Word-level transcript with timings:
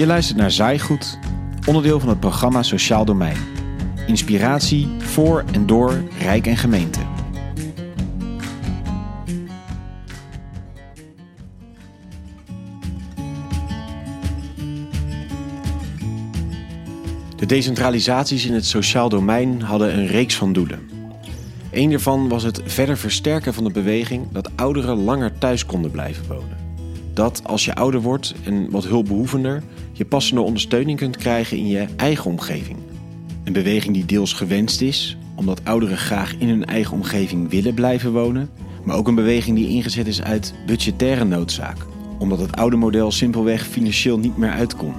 Je 0.00 0.06
luistert 0.06 0.38
naar 0.38 0.50
Zaaigoed, 0.50 1.18
onderdeel 1.66 2.00
van 2.00 2.08
het 2.08 2.20
programma 2.20 2.62
Sociaal 2.62 3.04
Domein. 3.04 3.36
Inspiratie 4.06 4.88
voor 4.98 5.44
en 5.52 5.66
door 5.66 6.02
Rijk 6.18 6.46
en 6.46 6.56
Gemeente. 6.56 7.00
De 17.36 17.46
decentralisaties 17.46 18.46
in 18.46 18.54
het 18.54 18.66
sociaal 18.66 19.08
domein 19.08 19.62
hadden 19.62 19.98
een 19.98 20.06
reeks 20.06 20.36
van 20.36 20.52
doelen. 20.52 20.90
Een 21.70 21.90
daarvan 21.90 22.28
was 22.28 22.42
het 22.42 22.62
verder 22.64 22.96
versterken 22.96 23.54
van 23.54 23.64
de 23.64 23.70
beweging 23.70 24.26
dat 24.32 24.50
ouderen 24.56 24.96
langer 24.96 25.38
thuis 25.38 25.66
konden 25.66 25.90
blijven 25.90 26.26
wonen. 26.28 26.58
Dat 27.14 27.40
als 27.44 27.64
je 27.64 27.74
ouder 27.74 28.00
wordt 28.00 28.34
en 28.44 28.70
wat 28.70 28.84
hulpbehoevender, 28.84 29.62
je 29.92 30.04
passende 30.04 30.40
ondersteuning 30.40 30.98
kunt 30.98 31.16
krijgen 31.16 31.56
in 31.56 31.66
je 31.66 31.86
eigen 31.96 32.30
omgeving. 32.30 32.78
Een 33.44 33.52
beweging 33.52 33.94
die 33.94 34.04
deels 34.04 34.32
gewenst 34.32 34.80
is, 34.80 35.16
omdat 35.34 35.64
ouderen 35.64 35.98
graag 35.98 36.34
in 36.38 36.48
hun 36.48 36.64
eigen 36.64 36.92
omgeving 36.92 37.50
willen 37.50 37.74
blijven 37.74 38.12
wonen, 38.12 38.50
maar 38.84 38.96
ook 38.96 39.08
een 39.08 39.14
beweging 39.14 39.56
die 39.56 39.68
ingezet 39.68 40.06
is 40.06 40.22
uit 40.22 40.54
budgettaire 40.66 41.24
noodzaak, 41.24 41.76
omdat 42.18 42.38
het 42.38 42.56
oude 42.56 42.76
model 42.76 43.10
simpelweg 43.10 43.66
financieel 43.66 44.18
niet 44.18 44.36
meer 44.36 44.50
uitkomt. 44.50 44.96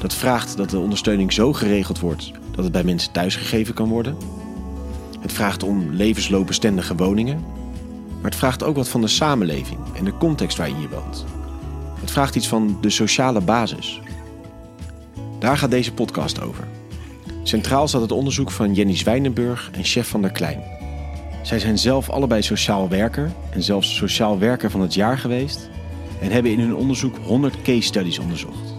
Dat 0.00 0.14
vraagt 0.14 0.56
dat 0.56 0.70
de 0.70 0.78
ondersteuning 0.78 1.32
zo 1.32 1.52
geregeld 1.52 2.00
wordt 2.00 2.32
dat 2.58 2.66
het 2.66 2.76
bij 2.76 2.84
mensen 2.84 3.12
thuisgegeven 3.12 3.74
kan 3.74 3.88
worden. 3.88 4.16
Het 5.20 5.32
vraagt 5.32 5.62
om 5.62 5.90
levensloopbestendige 5.90 6.94
woningen. 6.94 7.44
Maar 8.14 8.30
het 8.30 8.34
vraagt 8.34 8.62
ook 8.62 8.76
wat 8.76 8.88
van 8.88 9.00
de 9.00 9.08
samenleving 9.08 9.78
en 9.94 10.04
de 10.04 10.16
context 10.16 10.56
waarin 10.56 10.80
je 10.80 10.88
woont. 10.88 11.24
Het 12.00 12.10
vraagt 12.10 12.34
iets 12.34 12.48
van 12.48 12.78
de 12.80 12.90
sociale 12.90 13.40
basis. 13.40 14.00
Daar 15.38 15.58
gaat 15.58 15.70
deze 15.70 15.92
podcast 15.92 16.40
over. 16.40 16.68
Centraal 17.42 17.88
staat 17.88 18.00
het 18.00 18.12
onderzoek 18.12 18.50
van 18.50 18.74
Jenny 18.74 18.96
Zwijnenburg 18.96 19.70
en 19.72 19.84
Chef 19.84 20.08
van 20.08 20.22
der 20.22 20.32
Klein. 20.32 20.62
Zij 21.42 21.58
zijn 21.58 21.78
zelf 21.78 22.10
allebei 22.10 22.42
sociaal 22.42 22.88
werker 22.88 23.32
en 23.50 23.62
zelfs 23.62 23.96
sociaal 23.96 24.38
werker 24.38 24.70
van 24.70 24.80
het 24.80 24.94
jaar 24.94 25.18
geweest 25.18 25.70
en 26.20 26.30
hebben 26.30 26.52
in 26.52 26.60
hun 26.60 26.74
onderzoek 26.74 27.16
100 27.24 27.62
case 27.62 27.82
studies 27.82 28.18
onderzocht. 28.18 28.74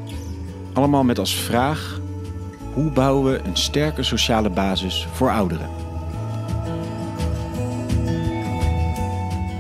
Allemaal 0.73 1.03
met 1.03 1.19
als 1.19 1.35
vraag: 1.35 1.99
hoe 2.73 2.91
bouwen 2.91 3.31
we 3.31 3.39
een 3.43 3.57
sterke 3.57 4.03
sociale 4.03 4.49
basis 4.49 5.07
voor 5.13 5.31
ouderen? 5.31 5.69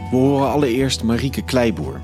We 0.09 0.15
horen 0.15 0.51
allereerst 0.51 1.03
Marieke 1.03 1.41
Kleiboer. 1.41 2.01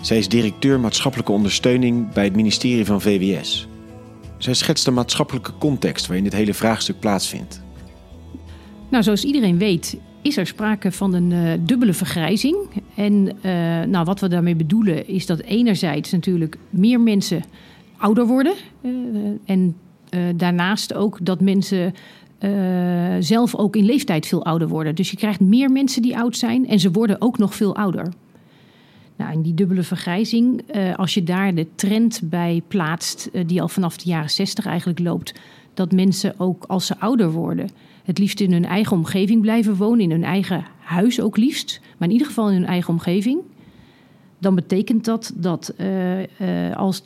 Zij 0.00 0.18
is 0.18 0.28
directeur 0.28 0.80
maatschappelijke 0.80 1.32
ondersteuning 1.32 2.12
bij 2.12 2.24
het 2.24 2.36
ministerie 2.36 2.84
van 2.84 3.00
VWS. 3.00 3.68
Zij 4.38 4.54
schetst 4.54 4.84
de 4.84 4.90
maatschappelijke 4.90 5.52
context 5.58 6.06
waarin 6.06 6.24
dit 6.24 6.32
hele 6.32 6.54
vraagstuk 6.54 7.00
plaatsvindt. 7.00 7.62
Nou, 8.90 9.02
zoals 9.02 9.24
iedereen 9.24 9.58
weet, 9.58 9.98
is 10.22 10.36
er 10.36 10.46
sprake 10.46 10.92
van 10.92 11.14
een 11.14 11.30
uh, 11.30 11.52
dubbele 11.60 11.92
vergrijzing. 11.92 12.56
En 12.94 13.12
uh, 13.12 13.32
nou, 13.82 14.04
wat 14.04 14.20
we 14.20 14.28
daarmee 14.28 14.56
bedoelen 14.56 15.08
is 15.08 15.26
dat 15.26 15.40
enerzijds 15.40 16.10
natuurlijk 16.10 16.56
meer 16.70 17.00
mensen 17.00 17.42
ouder 17.96 18.26
worden. 18.26 18.54
Uh, 18.80 18.92
en 19.44 19.76
daarnaast 20.36 20.94
ook 20.94 21.18
dat 21.22 21.40
mensen 21.40 21.94
zelf 23.18 23.54
ook 23.54 23.76
in 23.76 23.84
leeftijd 23.84 24.26
veel 24.26 24.44
ouder 24.44 24.68
worden. 24.68 24.94
Dus 24.94 25.10
je 25.10 25.16
krijgt 25.16 25.40
meer 25.40 25.70
mensen 25.70 26.02
die 26.02 26.18
oud 26.18 26.36
zijn 26.36 26.68
en 26.68 26.80
ze 26.80 26.90
worden 26.90 27.20
ook 27.20 27.38
nog 27.38 27.54
veel 27.54 27.76
ouder. 27.76 28.12
Nou, 29.16 29.32
en 29.32 29.42
die 29.42 29.54
dubbele 29.54 29.82
vergrijzing, 29.82 30.62
uh, 30.74 30.94
als 30.94 31.14
je 31.14 31.22
daar 31.22 31.54
de 31.54 31.66
trend 31.74 32.20
bij 32.24 32.62
plaatst, 32.68 33.28
uh, 33.32 33.42
die 33.46 33.62
al 33.62 33.68
vanaf 33.68 33.96
de 33.96 34.08
jaren 34.08 34.30
60 34.30 34.66
eigenlijk 34.66 34.98
loopt, 34.98 35.34
dat 35.74 35.92
mensen 35.92 36.34
ook 36.40 36.64
als 36.64 36.86
ze 36.86 36.98
ouder 36.98 37.30
worden, 37.30 37.68
het 38.04 38.18
liefst 38.18 38.40
in 38.40 38.52
hun 38.52 38.64
eigen 38.64 38.96
omgeving 38.96 39.40
blijven 39.40 39.76
wonen, 39.76 40.00
in 40.00 40.10
hun 40.10 40.24
eigen 40.24 40.64
huis 40.78 41.20
ook 41.20 41.36
liefst, 41.36 41.80
maar 41.98 42.08
in 42.08 42.14
ieder 42.14 42.26
geval 42.26 42.48
in 42.48 42.54
hun 42.54 42.66
eigen 42.66 42.92
omgeving. 42.92 43.40
Dan 44.38 44.54
betekent 44.54 45.04
dat 45.04 45.32
dat 45.36 45.74
als, 46.74 47.02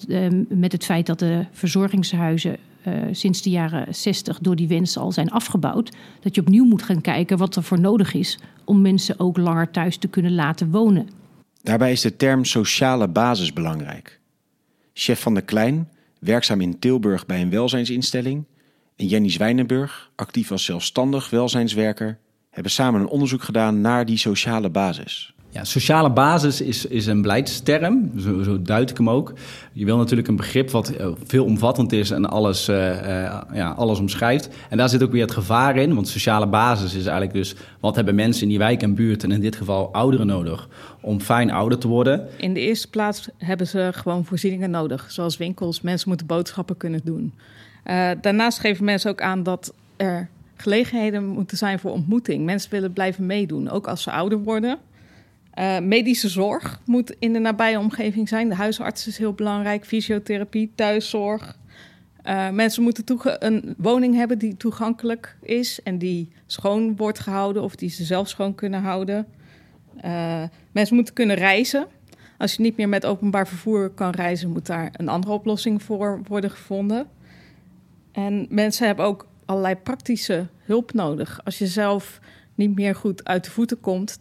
met 0.48 0.72
het 0.72 0.84
feit 0.84 1.06
dat 1.06 1.18
de 1.18 1.46
verzorgingshuizen 1.50 2.56
uh, 2.86 2.94
sinds 3.10 3.42
de 3.42 3.50
jaren 3.50 3.94
60 3.94 4.38
door 4.38 4.56
die 4.56 4.68
wensen 4.68 5.02
al 5.02 5.12
zijn 5.12 5.30
afgebouwd. 5.30 5.96
Dat 6.20 6.34
je 6.34 6.40
opnieuw 6.40 6.64
moet 6.64 6.82
gaan 6.82 7.00
kijken 7.00 7.38
wat 7.38 7.56
er 7.56 7.62
voor 7.62 7.80
nodig 7.80 8.14
is 8.14 8.38
om 8.64 8.80
mensen 8.80 9.18
ook 9.18 9.36
langer 9.36 9.70
thuis 9.70 9.96
te 9.96 10.08
kunnen 10.08 10.34
laten 10.34 10.70
wonen. 10.70 11.08
Daarbij 11.62 11.92
is 11.92 12.00
de 12.00 12.16
term 12.16 12.44
sociale 12.44 13.08
basis 13.08 13.52
belangrijk. 13.52 14.20
Chef 14.92 15.20
van 15.20 15.34
der 15.34 15.42
Klein, 15.42 15.88
werkzaam 16.18 16.60
in 16.60 16.78
Tilburg 16.78 17.26
bij 17.26 17.40
een 17.40 17.50
welzijnsinstelling, 17.50 18.44
en 18.96 19.06
Jenny 19.06 19.30
Zwijnenburg, 19.30 20.10
actief 20.14 20.50
als 20.50 20.64
zelfstandig 20.64 21.30
welzijnswerker, 21.30 22.18
hebben 22.50 22.72
samen 22.72 23.00
een 23.00 23.06
onderzoek 23.06 23.42
gedaan 23.42 23.80
naar 23.80 24.06
die 24.06 24.16
sociale 24.16 24.70
basis. 24.70 25.34
Ja, 25.52 25.64
sociale 25.64 26.10
basis 26.10 26.60
is, 26.60 26.86
is 26.86 27.06
een 27.06 27.22
beleidsterm, 27.22 28.10
zo, 28.18 28.42
zo 28.42 28.62
duid 28.62 28.90
ik 28.90 28.96
hem 28.96 29.10
ook. 29.10 29.32
Je 29.72 29.84
wil 29.84 29.96
natuurlijk 29.96 30.28
een 30.28 30.36
begrip 30.36 30.70
wat 30.70 30.92
uh, 31.00 31.08
veelomvattend 31.24 31.92
is 31.92 32.10
en 32.10 32.28
alles, 32.28 32.68
uh, 32.68 32.76
uh, 32.76 33.40
ja, 33.52 33.70
alles 33.76 33.98
omschrijft. 33.98 34.48
En 34.68 34.76
daar 34.76 34.88
zit 34.88 35.02
ook 35.02 35.12
weer 35.12 35.22
het 35.22 35.30
gevaar 35.30 35.76
in, 35.76 35.94
want 35.94 36.08
sociale 36.08 36.46
basis 36.46 36.94
is 36.94 37.06
eigenlijk 37.06 37.32
dus... 37.32 37.54
wat 37.80 37.96
hebben 37.96 38.14
mensen 38.14 38.42
in 38.42 38.48
die 38.48 38.58
wijk 38.58 38.82
en 38.82 38.94
buurt, 38.94 39.22
en 39.22 39.32
in 39.32 39.40
dit 39.40 39.56
geval 39.56 39.92
ouderen 39.92 40.26
nodig... 40.26 40.68
om 41.00 41.20
fijn 41.20 41.50
ouder 41.50 41.78
te 41.78 41.88
worden? 41.88 42.28
In 42.36 42.54
de 42.54 42.60
eerste 42.60 42.88
plaats 42.88 43.28
hebben 43.38 43.66
ze 43.66 43.90
gewoon 43.92 44.24
voorzieningen 44.24 44.70
nodig, 44.70 45.10
zoals 45.10 45.36
winkels. 45.36 45.80
Mensen 45.80 46.08
moeten 46.08 46.26
boodschappen 46.26 46.76
kunnen 46.76 47.00
doen. 47.04 47.32
daarnaast 48.20 48.58
geven 48.58 48.84
mensen 48.84 49.10
ook 49.10 49.20
aan 49.20 49.42
dat 49.42 49.74
er 49.96 50.28
gelegenheden 50.56 51.26
moeten 51.26 51.56
zijn 51.56 51.78
voor 51.78 51.90
ontmoeting. 51.90 52.44
Mensen 52.44 52.70
willen 52.70 52.92
blijven 52.92 53.26
meedoen, 53.26 53.70
ook 53.70 53.86
als 53.86 54.02
ze 54.02 54.10
ouder 54.10 54.38
worden... 54.38 54.78
Uh, 55.60 55.78
medische 55.78 56.28
zorg 56.28 56.80
moet 56.84 57.14
in 57.18 57.32
de 57.32 57.38
nabije 57.38 57.78
omgeving 57.78 58.28
zijn. 58.28 58.48
De 58.48 58.54
huisarts 58.54 59.06
is 59.06 59.18
heel 59.18 59.32
belangrijk, 59.32 59.84
fysiotherapie, 59.84 60.72
thuiszorg. 60.74 61.58
Uh, 62.26 62.50
mensen 62.50 62.82
moeten 62.82 63.04
een 63.38 63.74
woning 63.76 64.14
hebben 64.14 64.38
die 64.38 64.56
toegankelijk 64.56 65.36
is 65.42 65.82
en 65.82 65.98
die 65.98 66.32
schoon 66.46 66.96
wordt 66.96 67.18
gehouden 67.18 67.62
of 67.62 67.76
die 67.76 67.90
ze 67.90 68.04
zelf 68.04 68.28
schoon 68.28 68.54
kunnen 68.54 68.82
houden. 68.82 69.26
Uh, 70.04 70.42
mensen 70.72 70.94
moeten 70.94 71.14
kunnen 71.14 71.36
reizen. 71.36 71.86
Als 72.38 72.54
je 72.54 72.62
niet 72.62 72.76
meer 72.76 72.88
met 72.88 73.06
openbaar 73.06 73.48
vervoer 73.48 73.90
kan 73.90 74.10
reizen, 74.10 74.50
moet 74.50 74.66
daar 74.66 74.90
een 74.92 75.08
andere 75.08 75.32
oplossing 75.32 75.82
voor 75.82 76.20
worden 76.26 76.50
gevonden. 76.50 77.06
En 78.12 78.46
mensen 78.48 78.86
hebben 78.86 79.04
ook 79.04 79.26
allerlei 79.44 79.74
praktische 79.74 80.46
hulp 80.64 80.92
nodig. 80.92 81.40
Als 81.44 81.58
je 81.58 81.66
zelf 81.66 82.20
niet 82.60 82.74
meer 82.74 82.94
goed 82.94 83.24
uit 83.24 83.44
de 83.44 83.50
voeten 83.50 83.80
komt, 83.80 84.18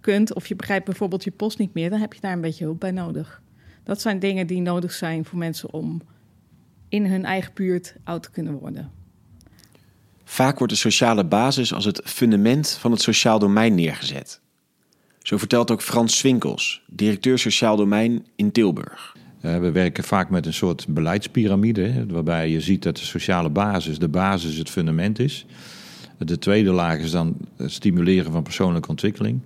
kunt, 0.00 0.34
of 0.34 0.46
je 0.46 0.56
begrijpt 0.56 0.84
bijvoorbeeld 0.84 1.24
je 1.24 1.30
post 1.30 1.58
niet 1.58 1.74
meer, 1.74 1.90
dan 1.90 2.00
heb 2.00 2.12
je 2.12 2.20
daar 2.20 2.32
een 2.32 2.40
beetje 2.40 2.64
hulp 2.64 2.80
bij 2.80 2.90
nodig. 2.90 3.42
Dat 3.84 4.00
zijn 4.00 4.18
dingen 4.18 4.46
die 4.46 4.60
nodig 4.60 4.92
zijn 4.92 5.24
voor 5.24 5.38
mensen 5.38 5.72
om 5.72 6.02
in 6.88 7.06
hun 7.06 7.24
eigen 7.24 7.52
buurt 7.54 7.94
oud 8.04 8.22
te 8.22 8.30
kunnen 8.30 8.52
worden. 8.52 8.90
Vaak 10.24 10.58
wordt 10.58 10.72
de 10.72 10.78
sociale 10.78 11.24
basis 11.24 11.74
als 11.74 11.84
het 11.84 12.00
fundament 12.04 12.70
van 12.70 12.90
het 12.90 13.02
sociaal 13.02 13.38
domein 13.38 13.74
neergezet. 13.74 14.40
Zo 15.18 15.36
vertelt 15.36 15.70
ook 15.70 15.82
Frans 15.82 16.16
Swinkels, 16.16 16.82
directeur 16.86 17.38
sociaal 17.38 17.76
domein 17.76 18.26
in 18.36 18.52
Tilburg. 18.52 19.16
Uh, 19.42 19.58
we 19.58 19.70
werken 19.70 20.04
vaak 20.04 20.30
met 20.30 20.46
een 20.46 20.54
soort 20.54 20.86
beleidspyramide, 20.88 22.06
waarbij 22.08 22.48
je 22.50 22.60
ziet 22.60 22.82
dat 22.82 22.96
de 22.96 23.04
sociale 23.04 23.50
basis 23.50 23.98
de 23.98 24.08
basis, 24.08 24.56
het 24.56 24.70
fundament 24.70 25.18
is. 25.18 25.46
De 26.24 26.38
tweede 26.38 26.70
laag 26.70 26.98
is 26.98 27.10
dan 27.10 27.36
het 27.56 27.72
stimuleren 27.72 28.32
van 28.32 28.42
persoonlijke 28.42 28.88
ontwikkeling. 28.88 29.40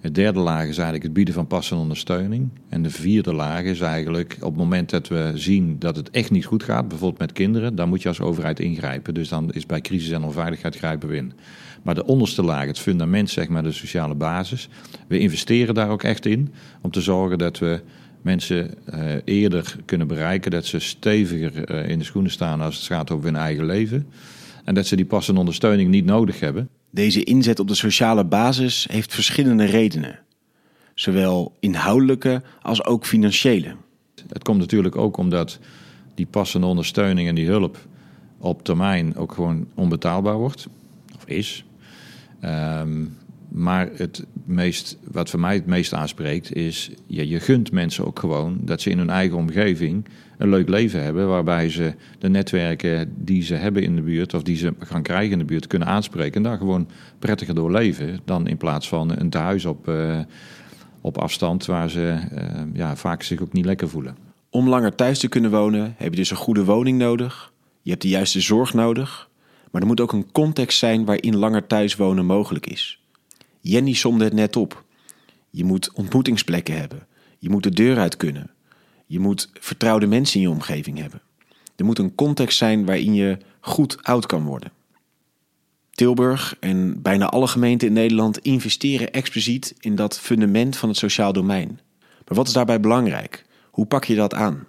Het 0.00 0.14
derde 0.14 0.38
laag 0.38 0.62
is 0.62 0.76
eigenlijk 0.76 1.02
het 1.02 1.12
bieden 1.12 1.34
van 1.34 1.46
passende 1.46 1.82
ondersteuning. 1.82 2.48
En 2.68 2.82
de 2.82 2.90
vierde 2.90 3.32
laag 3.32 3.62
is 3.62 3.80
eigenlijk 3.80 4.36
op 4.40 4.50
het 4.50 4.56
moment 4.56 4.90
dat 4.90 5.08
we 5.08 5.32
zien 5.34 5.78
dat 5.78 5.96
het 5.96 6.10
echt 6.10 6.30
niet 6.30 6.44
goed 6.44 6.62
gaat, 6.62 6.88
bijvoorbeeld 6.88 7.20
met 7.20 7.32
kinderen, 7.32 7.74
dan 7.74 7.88
moet 7.88 8.02
je 8.02 8.08
als 8.08 8.20
overheid 8.20 8.60
ingrijpen. 8.60 9.14
Dus 9.14 9.28
dan 9.28 9.52
is 9.52 9.66
bij 9.66 9.80
crisis 9.80 10.10
en 10.10 10.22
onveiligheid 10.22 10.76
grijpen 10.76 11.08
we 11.08 11.16
in. 11.16 11.32
Maar 11.82 11.94
de 11.94 12.06
onderste 12.06 12.42
laag, 12.42 12.66
het 12.66 12.78
fundament, 12.78 13.30
zeg 13.30 13.48
maar, 13.48 13.62
de 13.62 13.72
sociale 13.72 14.14
basis, 14.14 14.68
we 15.06 15.18
investeren 15.18 15.74
daar 15.74 15.88
ook 15.90 16.02
echt 16.02 16.26
in 16.26 16.52
om 16.80 16.90
te 16.90 17.00
zorgen 17.00 17.38
dat 17.38 17.58
we 17.58 17.80
mensen 18.22 18.70
uh, 18.94 19.00
eerder 19.24 19.76
kunnen 19.84 20.06
bereiken, 20.06 20.50
dat 20.50 20.66
ze 20.66 20.78
steviger 20.78 21.70
uh, 21.70 21.88
in 21.88 21.98
de 21.98 22.04
schoenen 22.04 22.30
staan 22.30 22.60
als 22.60 22.76
het 22.76 22.84
gaat 22.84 23.10
over 23.10 23.24
hun 23.24 23.36
eigen 23.36 23.64
leven. 23.64 24.06
En 24.64 24.74
dat 24.74 24.86
ze 24.86 24.96
die 24.96 25.04
passende 25.04 25.40
ondersteuning 25.40 25.90
niet 25.90 26.04
nodig 26.04 26.40
hebben. 26.40 26.68
Deze 26.90 27.24
inzet 27.24 27.58
op 27.58 27.68
de 27.68 27.74
sociale 27.74 28.24
basis 28.24 28.86
heeft 28.90 29.14
verschillende 29.14 29.64
redenen. 29.64 30.18
Zowel 30.94 31.56
inhoudelijke 31.60 32.42
als 32.62 32.84
ook 32.84 33.06
financiële. 33.06 33.74
Het 34.28 34.42
komt 34.42 34.58
natuurlijk 34.58 34.96
ook 34.96 35.16
omdat 35.16 35.58
die 36.14 36.26
passende 36.26 36.66
ondersteuning 36.66 37.28
en 37.28 37.34
die 37.34 37.46
hulp 37.46 37.78
op 38.38 38.64
termijn 38.64 39.16
ook 39.16 39.32
gewoon 39.32 39.66
onbetaalbaar 39.74 40.36
wordt. 40.36 40.68
Of 41.16 41.26
is. 41.26 41.64
Um, 42.44 43.16
Maar 43.54 43.90
het 43.96 44.24
meest, 44.44 44.98
wat 45.10 45.30
voor 45.30 45.40
mij 45.40 45.54
het 45.54 45.66
meest 45.66 45.94
aanspreekt 45.94 46.54
is... 46.54 46.90
Je, 47.06 47.28
je 47.28 47.40
gunt 47.40 47.72
mensen 47.72 48.06
ook 48.06 48.18
gewoon 48.18 48.58
dat 48.60 48.80
ze 48.80 48.90
in 48.90 48.98
hun 48.98 49.10
eigen 49.10 49.36
omgeving 49.36 50.04
een 50.38 50.48
leuk 50.48 50.68
leven 50.68 51.02
hebben... 51.02 51.28
waarbij 51.28 51.70
ze 51.70 51.94
de 52.18 52.28
netwerken 52.28 53.14
die 53.16 53.42
ze 53.42 53.54
hebben 53.54 53.82
in 53.82 53.96
de 53.96 54.02
buurt... 54.02 54.34
of 54.34 54.42
die 54.42 54.56
ze 54.56 54.74
gaan 54.78 55.02
krijgen 55.02 55.32
in 55.32 55.38
de 55.38 55.44
buurt 55.44 55.66
kunnen 55.66 55.88
aanspreken... 55.88 56.34
en 56.34 56.42
daar 56.42 56.58
gewoon 56.58 56.88
prettiger 57.18 57.54
door 57.54 57.70
leven... 57.72 58.20
dan 58.24 58.46
in 58.46 58.56
plaats 58.56 58.88
van 58.88 59.18
een 59.18 59.30
tehuis 59.30 59.64
op, 59.64 59.88
uh, 59.88 60.18
op 61.00 61.18
afstand... 61.18 61.66
waar 61.66 61.90
ze 61.90 62.18
uh, 62.32 62.40
ja, 62.72 62.96
vaak 62.96 63.22
zich 63.22 63.40
ook 63.40 63.52
niet 63.52 63.64
lekker 63.64 63.88
voelen. 63.88 64.16
Om 64.50 64.68
langer 64.68 64.94
thuis 64.94 65.18
te 65.18 65.28
kunnen 65.28 65.50
wonen 65.50 65.94
heb 65.96 66.10
je 66.10 66.16
dus 66.16 66.30
een 66.30 66.36
goede 66.36 66.64
woning 66.64 66.98
nodig. 66.98 67.52
Je 67.82 67.90
hebt 67.90 68.02
de 68.02 68.08
juiste 68.08 68.40
zorg 68.40 68.74
nodig. 68.74 69.28
Maar 69.70 69.80
er 69.80 69.88
moet 69.88 70.00
ook 70.00 70.12
een 70.12 70.32
context 70.32 70.78
zijn 70.78 71.04
waarin 71.04 71.36
langer 71.36 71.66
thuis 71.66 71.96
wonen 71.96 72.26
mogelijk 72.26 72.66
is. 72.66 73.03
Jenny 73.70 73.92
somde 73.92 74.24
het 74.24 74.32
net 74.32 74.56
op. 74.56 74.84
Je 75.50 75.64
moet 75.64 75.92
ontmoetingsplekken 75.92 76.78
hebben. 76.78 77.06
Je 77.38 77.50
moet 77.50 77.62
de 77.62 77.70
deur 77.70 77.98
uit 77.98 78.16
kunnen. 78.16 78.50
Je 79.06 79.18
moet 79.18 79.50
vertrouwde 79.60 80.06
mensen 80.06 80.36
in 80.36 80.46
je 80.46 80.54
omgeving 80.54 80.98
hebben. 80.98 81.20
Er 81.76 81.84
moet 81.84 81.98
een 81.98 82.14
context 82.14 82.58
zijn 82.58 82.84
waarin 82.84 83.14
je 83.14 83.38
goed 83.60 84.02
oud 84.02 84.26
kan 84.26 84.44
worden. 84.44 84.72
Tilburg 85.90 86.56
en 86.60 87.02
bijna 87.02 87.28
alle 87.28 87.46
gemeenten 87.46 87.88
in 87.88 87.94
Nederland 87.94 88.38
investeren 88.38 89.12
expliciet 89.12 89.74
in 89.80 89.94
dat 89.94 90.20
fundament 90.20 90.76
van 90.76 90.88
het 90.88 90.98
sociaal 90.98 91.32
domein. 91.32 91.80
Maar 91.98 92.36
wat 92.36 92.46
is 92.46 92.52
daarbij 92.52 92.80
belangrijk? 92.80 93.44
Hoe 93.70 93.86
pak 93.86 94.04
je 94.04 94.14
dat 94.14 94.34
aan? 94.34 94.66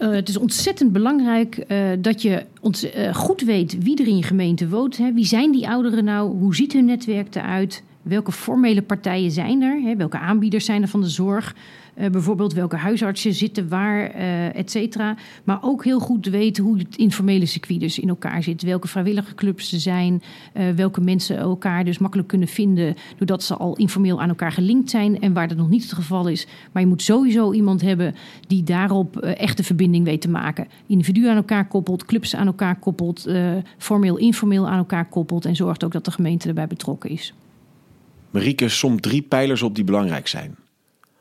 Uh, 0.00 0.10
het 0.10 0.28
is 0.28 0.36
ontzettend 0.36 0.92
belangrijk 0.92 1.64
uh, 1.68 1.90
dat 1.98 2.22
je 2.22 2.44
uh, 2.62 3.14
goed 3.14 3.40
weet 3.40 3.82
wie 3.82 4.00
er 4.00 4.06
in 4.06 4.16
je 4.16 4.22
gemeente 4.22 4.68
woont. 4.68 4.96
Hè. 4.96 5.12
Wie 5.12 5.26
zijn 5.26 5.52
die 5.52 5.68
ouderen 5.68 6.04
nou? 6.04 6.38
Hoe 6.38 6.54
ziet 6.54 6.72
hun 6.72 6.84
netwerk 6.84 7.34
eruit? 7.34 7.82
Welke 8.02 8.32
formele 8.32 8.82
partijen 8.82 9.30
zijn 9.30 9.62
er? 9.62 9.80
Hè? 9.82 9.96
Welke 9.96 10.18
aanbieders 10.18 10.64
zijn 10.64 10.82
er 10.82 10.88
van 10.88 11.00
de 11.00 11.08
zorg? 11.08 11.54
Uh, 11.98 12.10
bijvoorbeeld 12.10 12.52
welke 12.52 12.76
huisartsen 12.76 13.34
zitten 13.34 13.68
waar, 13.68 14.14
uh, 14.16 14.56
et 14.56 14.70
cetera. 14.70 15.16
Maar 15.44 15.58
ook 15.62 15.84
heel 15.84 15.98
goed 15.98 16.26
weten 16.26 16.64
hoe 16.64 16.78
het 16.78 16.96
informele 16.96 17.46
circuit 17.46 17.80
dus 17.80 17.98
in 17.98 18.08
elkaar 18.08 18.42
zit. 18.42 18.62
Welke 18.62 18.88
vrijwillige 18.88 19.34
clubs 19.34 19.72
er 19.72 19.80
zijn. 19.80 20.22
Uh, 20.56 20.70
welke 20.70 21.00
mensen 21.00 21.36
elkaar 21.36 21.84
dus 21.84 21.98
makkelijk 21.98 22.28
kunnen 22.28 22.48
vinden. 22.48 22.94
Doordat 23.16 23.42
ze 23.42 23.56
al 23.56 23.76
informeel 23.76 24.20
aan 24.20 24.28
elkaar 24.28 24.52
gelinkt 24.52 24.90
zijn. 24.90 25.20
En 25.20 25.32
waar 25.32 25.48
dat 25.48 25.56
nog 25.56 25.68
niet 25.68 25.82
het 25.82 25.92
geval 25.92 26.28
is. 26.28 26.46
Maar 26.72 26.82
je 26.82 26.88
moet 26.88 27.02
sowieso 27.02 27.52
iemand 27.52 27.80
hebben 27.80 28.14
die 28.46 28.62
daarop 28.62 29.16
echte 29.16 29.64
verbinding 29.64 30.04
weet 30.04 30.20
te 30.20 30.30
maken. 30.30 30.68
Individuen 30.86 31.30
aan 31.30 31.36
elkaar 31.36 31.68
koppelt, 31.68 32.04
clubs 32.04 32.36
aan 32.36 32.46
elkaar 32.46 32.76
koppelt. 32.76 33.28
formeel, 33.78 34.16
informeel 34.16 34.68
aan 34.68 34.78
elkaar 34.78 35.04
koppelt. 35.04 35.44
En 35.44 35.56
zorgt 35.56 35.84
ook 35.84 35.92
dat 35.92 36.04
de 36.04 36.10
gemeente 36.10 36.48
erbij 36.48 36.66
betrokken 36.66 37.10
is. 37.10 37.34
Marieke 38.32 38.68
somt 38.68 39.02
drie 39.02 39.22
pijlers 39.22 39.62
op 39.62 39.74
die 39.74 39.84
belangrijk 39.84 40.28
zijn. 40.28 40.56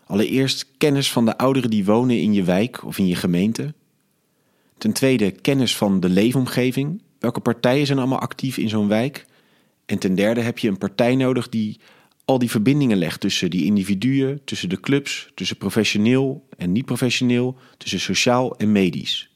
Allereerst 0.06 0.68
kennis 0.78 1.12
van 1.12 1.26
de 1.26 1.38
ouderen 1.38 1.70
die 1.70 1.86
wonen 1.86 2.20
in 2.20 2.34
je 2.34 2.44
wijk 2.44 2.86
of 2.86 2.98
in 2.98 3.08
je 3.08 3.16
gemeente. 3.16 3.74
Ten 4.78 4.94
tweede 4.94 5.32
kennis 5.32 5.78
van 5.78 6.00
de 6.00 6.10
leefomgeving. 6.10 7.02
Welke 7.20 7.40
partijen 7.40 7.86
zijn 7.86 7.98
allemaal 7.98 8.20
actief 8.20 8.58
in 8.58 8.70
zo'n 8.70 8.88
wijk? 8.88 9.26
En 9.86 10.00
ten 10.00 10.16
derde 10.16 10.42
heb 10.42 10.60
je 10.60 10.68
een 10.68 10.78
partij 10.78 11.16
nodig 11.16 11.50
die 11.50 11.80
al 12.26 12.40
die 12.40 12.50
verbindingen 12.50 12.98
legt 12.98 13.20
tussen 13.20 13.50
die 13.50 13.66
individuen, 13.66 14.42
tussen 14.44 14.70
de 14.70 14.80
clubs, 14.80 15.32
tussen 15.36 15.58
professioneel 15.58 16.48
en 16.58 16.72
niet 16.72 16.86
professioneel, 16.86 17.58
tussen 17.78 18.00
sociaal 18.00 18.58
en 18.58 18.72
medisch. 18.72 19.30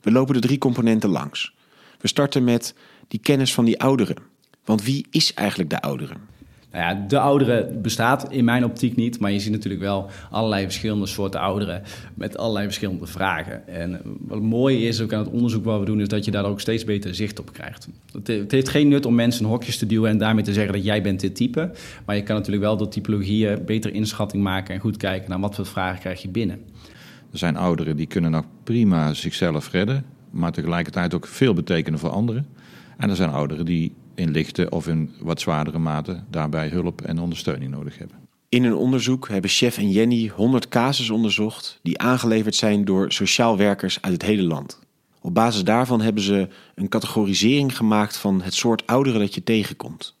We 0.00 0.10
lopen 0.10 0.34
de 0.34 0.40
drie 0.40 0.58
componenten 0.58 1.10
langs. 1.10 1.54
We 2.00 2.08
starten 2.08 2.44
met 2.44 2.74
die 3.08 3.20
kennis 3.20 3.54
van 3.54 3.64
die 3.64 3.80
ouderen. 3.80 4.16
Want 4.64 4.82
wie 4.82 5.06
is 5.10 5.34
eigenlijk 5.34 5.70
de 5.70 5.80
ouderen? 5.80 6.33
Nou 6.74 6.86
ja, 6.86 7.06
de 7.08 7.18
ouderen 7.18 7.82
bestaat 7.82 8.32
in 8.32 8.44
mijn 8.44 8.64
optiek 8.64 8.96
niet, 8.96 9.18
maar 9.18 9.32
je 9.32 9.38
ziet 9.38 9.52
natuurlijk 9.52 9.82
wel 9.82 10.10
allerlei 10.30 10.64
verschillende 10.64 11.06
soorten 11.06 11.40
ouderen 11.40 11.82
met 12.14 12.36
allerlei 12.36 12.64
verschillende 12.64 13.06
vragen. 13.06 13.68
En 13.68 14.00
wat 14.20 14.40
mooi 14.40 14.86
is 14.86 15.00
ook 15.00 15.12
aan 15.12 15.24
het 15.24 15.32
onderzoek 15.32 15.64
wat 15.64 15.80
we 15.80 15.86
doen, 15.86 16.00
is 16.00 16.08
dat 16.08 16.24
je 16.24 16.30
daar 16.30 16.44
ook 16.44 16.60
steeds 16.60 16.84
beter 16.84 17.14
zicht 17.14 17.40
op 17.40 17.52
krijgt. 17.52 17.88
Het 18.24 18.50
heeft 18.50 18.68
geen 18.68 18.88
nut 18.88 19.06
om 19.06 19.14
mensen 19.14 19.46
hokjes 19.46 19.78
te 19.78 19.86
duwen 19.86 20.10
en 20.10 20.18
daarmee 20.18 20.44
te 20.44 20.52
zeggen 20.52 20.72
dat 20.72 20.84
jij 20.84 21.02
bent 21.02 21.20
dit 21.20 21.36
type, 21.36 21.70
maar 22.06 22.16
je 22.16 22.22
kan 22.22 22.36
natuurlijk 22.36 22.64
wel 22.64 22.76
door 22.76 22.88
typologieën 22.88 23.64
beter 23.64 23.92
inschatting 23.94 24.42
maken 24.42 24.74
en 24.74 24.80
goed 24.80 24.96
kijken 24.96 25.30
naar 25.30 25.40
wat 25.40 25.54
voor 25.54 25.66
vragen 25.66 26.00
krijg 26.00 26.22
je 26.22 26.28
binnen. 26.28 26.60
Er 27.32 27.38
zijn 27.38 27.56
ouderen 27.56 27.96
die 27.96 28.06
kunnen 28.06 28.30
nog 28.30 28.44
prima 28.64 29.12
zichzelf 29.12 29.70
redden, 29.70 30.04
maar 30.30 30.52
tegelijkertijd 30.52 31.14
ook 31.14 31.26
veel 31.26 31.54
betekenen 31.54 31.98
voor 31.98 32.10
anderen. 32.10 32.46
En 32.96 33.10
er 33.10 33.16
zijn 33.16 33.30
ouderen 33.30 33.64
die 33.64 33.92
in 34.14 34.30
lichte 34.30 34.70
of 34.70 34.88
in 34.88 35.10
wat 35.20 35.40
zwaardere 35.40 35.78
mate 35.78 36.24
daarbij 36.30 36.68
hulp 36.68 37.02
en 37.02 37.18
ondersteuning 37.18 37.70
nodig 37.70 37.98
hebben. 37.98 38.16
In 38.48 38.64
een 38.64 38.74
onderzoek 38.74 39.28
hebben 39.28 39.50
Chef 39.50 39.78
en 39.78 39.90
Jenny 39.90 40.28
100 40.28 40.68
casus 40.68 41.10
onderzocht 41.10 41.78
die 41.82 41.98
aangeleverd 41.98 42.54
zijn 42.54 42.84
door 42.84 43.12
sociaal 43.12 43.56
werkers 43.56 44.02
uit 44.02 44.12
het 44.12 44.22
hele 44.22 44.42
land. 44.42 44.78
Op 45.20 45.34
basis 45.34 45.64
daarvan 45.64 46.00
hebben 46.00 46.22
ze 46.22 46.48
een 46.74 46.88
categorisering 46.88 47.76
gemaakt 47.76 48.16
van 48.16 48.42
het 48.42 48.54
soort 48.54 48.86
ouderen 48.86 49.20
dat 49.20 49.34
je 49.34 49.42
tegenkomt. 49.42 50.16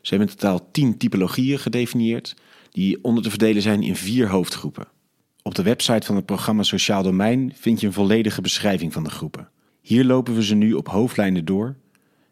Ze 0.00 0.14
hebben 0.14 0.28
in 0.28 0.34
totaal 0.36 0.68
10 0.70 0.96
typologieën 0.96 1.58
gedefinieerd, 1.58 2.34
die 2.70 3.04
onder 3.04 3.22
te 3.22 3.30
verdelen 3.30 3.62
zijn 3.62 3.82
in 3.82 3.96
vier 3.96 4.28
hoofdgroepen. 4.28 4.88
Op 5.42 5.54
de 5.54 5.62
website 5.62 6.06
van 6.06 6.16
het 6.16 6.26
programma 6.26 6.62
Sociaal 6.62 7.02
Domein 7.02 7.52
vind 7.54 7.80
je 7.80 7.86
een 7.86 7.92
volledige 7.92 8.40
beschrijving 8.40 8.92
van 8.92 9.04
de 9.04 9.10
groepen. 9.10 9.48
Hier 9.80 10.04
lopen 10.04 10.34
we 10.34 10.44
ze 10.44 10.54
nu 10.54 10.72
op 10.72 10.88
hoofdlijnen 10.88 11.44
door 11.44 11.76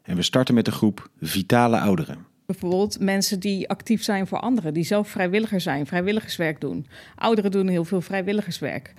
en 0.04 0.16
we 0.16 0.22
starten 0.22 0.54
met 0.54 0.64
de 0.64 0.70
groep 0.70 1.10
vitale 1.20 1.78
ouderen. 1.78 2.26
Bijvoorbeeld 2.46 3.00
mensen 3.00 3.40
die 3.40 3.68
actief 3.68 4.02
zijn 4.02 4.26
voor 4.26 4.38
anderen, 4.38 4.74
die 4.74 4.84
zelf 4.84 5.08
vrijwilliger 5.08 5.60
zijn, 5.60 5.86
vrijwilligerswerk 5.86 6.60
doen. 6.60 6.86
Ouderen 7.16 7.50
doen 7.50 7.68
heel 7.68 7.84
veel 7.84 8.00
vrijwilligerswerk. 8.00 8.94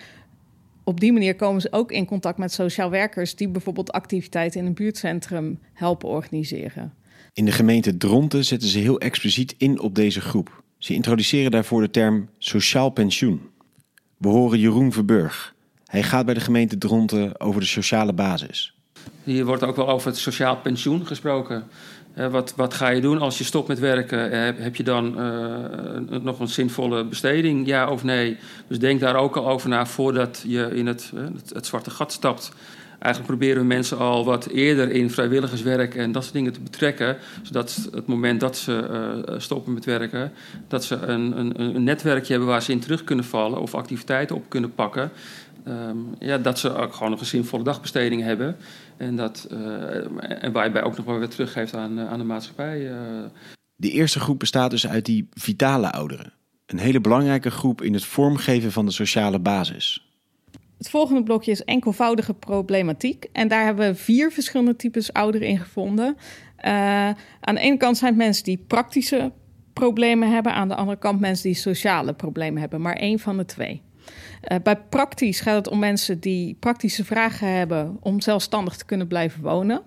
Op 0.83 0.99
die 0.99 1.13
manier 1.13 1.35
komen 1.35 1.61
ze 1.61 1.71
ook 1.71 1.91
in 1.91 2.05
contact 2.05 2.37
met 2.37 2.51
sociaal 2.51 2.89
werkers 2.89 3.35
die 3.35 3.47
bijvoorbeeld 3.47 3.91
activiteiten 3.91 4.59
in 4.59 4.65
een 4.65 4.73
buurtcentrum 4.73 5.59
helpen 5.73 6.09
organiseren. 6.09 6.93
In 7.33 7.45
de 7.45 7.51
gemeente 7.51 7.97
Dronten 7.97 8.45
zetten 8.45 8.69
ze 8.69 8.79
heel 8.79 8.99
expliciet 8.99 9.55
in 9.57 9.79
op 9.79 9.95
deze 9.95 10.21
groep. 10.21 10.63
Ze 10.77 10.93
introduceren 10.93 11.51
daarvoor 11.51 11.81
de 11.81 11.89
term 11.89 12.29
sociaal 12.37 12.89
pensioen. 12.89 13.41
We 14.17 14.27
horen 14.27 14.59
Jeroen 14.59 14.91
Verburg. 14.91 15.55
Hij 15.85 16.03
gaat 16.03 16.25
bij 16.25 16.33
de 16.33 16.39
gemeente 16.39 16.77
Dronten 16.77 17.39
over 17.39 17.61
de 17.61 17.67
sociale 17.67 18.13
basis. 18.13 18.74
Hier 19.23 19.45
wordt 19.45 19.63
ook 19.63 19.75
wel 19.75 19.89
over 19.89 20.07
het 20.07 20.17
sociaal 20.17 20.55
pensioen 20.55 21.07
gesproken. 21.07 21.63
Uh, 22.17 22.27
wat, 22.27 22.53
wat 22.55 22.73
ga 22.73 22.89
je 22.89 23.01
doen 23.01 23.19
als 23.19 23.37
je 23.37 23.43
stopt 23.43 23.67
met 23.67 23.79
werken? 23.79 24.33
Uh, 24.33 24.63
heb 24.63 24.75
je 24.75 24.83
dan 24.83 25.21
uh, 25.21 26.19
nog 26.21 26.39
een 26.39 26.47
zinvolle 26.47 27.05
besteding, 27.05 27.67
ja 27.67 27.89
of 27.89 28.03
nee? 28.03 28.37
Dus 28.67 28.79
denk 28.79 28.99
daar 28.99 29.15
ook 29.15 29.35
al 29.35 29.49
over 29.49 29.69
na 29.69 29.85
voordat 29.85 30.43
je 30.47 30.69
in 30.73 30.87
het, 30.87 31.11
het, 31.53 31.65
zwarte 31.65 31.89
gat 31.89 32.11
stapt. 32.11 32.51
Eigenlijk 32.99 33.37
proberen 33.37 33.61
we 33.61 33.67
mensen 33.67 33.97
al 33.97 34.25
wat 34.25 34.45
eerder 34.45 34.91
in 34.91 35.11
vrijwilligerswerk 35.11 35.95
en 35.95 36.11
dat 36.11 36.23
soort 36.23 36.35
dingen 36.35 36.53
te 36.53 36.59
betrekken. 36.59 37.17
Zodat 37.43 37.89
het 37.91 38.07
moment 38.07 38.39
dat 38.39 38.57
ze 38.57 39.35
stoppen 39.37 39.73
met 39.73 39.85
werken, 39.85 40.31
dat 40.67 40.83
ze 40.83 40.95
een, 40.95 41.39
een, 41.39 41.75
een 41.75 41.83
netwerkje 41.83 42.31
hebben 42.31 42.49
waar 42.49 42.61
ze 42.61 42.71
in 42.71 42.79
terug 42.79 43.03
kunnen 43.03 43.25
vallen 43.25 43.61
of 43.61 43.75
activiteiten 43.75 44.35
op 44.35 44.43
kunnen 44.49 44.73
pakken. 44.73 45.11
Um, 45.67 46.15
ja, 46.19 46.37
dat 46.37 46.59
ze 46.59 46.75
ook 46.75 46.93
gewoon 46.93 47.11
nog 47.11 47.19
een 47.19 47.25
zinvolle 47.25 47.63
dagbesteding 47.63 48.21
hebben. 48.21 48.57
En, 48.97 49.15
dat, 49.15 49.47
uh, 49.51 50.43
en 50.43 50.51
waarbij 50.51 50.83
ook 50.83 50.97
nog 50.97 51.05
wel 51.05 51.19
weer 51.19 51.29
teruggeeft 51.29 51.73
aan, 51.73 51.99
aan 51.99 52.19
de 52.19 52.25
maatschappij. 52.25 52.91
Uh. 52.91 53.23
De 53.75 53.91
eerste 53.91 54.19
groep 54.19 54.39
bestaat 54.39 54.71
dus 54.71 54.87
uit 54.87 55.05
die 55.05 55.27
vitale 55.31 55.91
ouderen. 55.91 56.33
Een 56.65 56.79
hele 56.79 57.01
belangrijke 57.01 57.51
groep 57.51 57.81
in 57.81 57.93
het 57.93 58.05
vormgeven 58.05 58.71
van 58.71 58.85
de 58.85 58.91
sociale 58.91 59.39
basis. 59.39 60.09
Het 60.77 60.89
volgende 60.89 61.23
blokje 61.23 61.51
is 61.51 61.63
enkelvoudige 61.63 62.33
problematiek. 62.33 63.25
En 63.31 63.47
daar 63.47 63.65
hebben 63.65 63.87
we 63.87 63.95
vier 63.95 64.31
verschillende 64.31 64.75
types 64.75 65.13
ouderen 65.13 65.47
in 65.47 65.59
gevonden. 65.59 66.15
Uh, 66.65 66.71
aan 67.39 67.55
de 67.55 67.59
ene 67.59 67.77
kant 67.77 67.97
zijn 67.97 68.13
het 68.13 68.23
mensen 68.23 68.43
die 68.43 68.63
praktische 68.67 69.31
problemen 69.73 70.31
hebben. 70.31 70.53
Aan 70.53 70.67
de 70.67 70.75
andere 70.75 70.97
kant 70.97 71.19
mensen 71.19 71.43
die 71.43 71.55
sociale 71.55 72.13
problemen 72.13 72.59
hebben. 72.59 72.81
Maar 72.81 72.95
één 72.95 73.19
van 73.19 73.37
de 73.37 73.45
twee. 73.45 73.81
Uh, 74.51 74.57
bij 74.63 74.75
praktisch 74.89 75.39
gaat 75.39 75.55
het 75.55 75.67
om 75.67 75.79
mensen 75.79 76.19
die 76.19 76.55
praktische 76.59 77.05
vragen 77.05 77.57
hebben 77.57 77.97
om 77.99 78.21
zelfstandig 78.21 78.75
te 78.75 78.85
kunnen 78.85 79.07
blijven 79.07 79.41
wonen. 79.41 79.81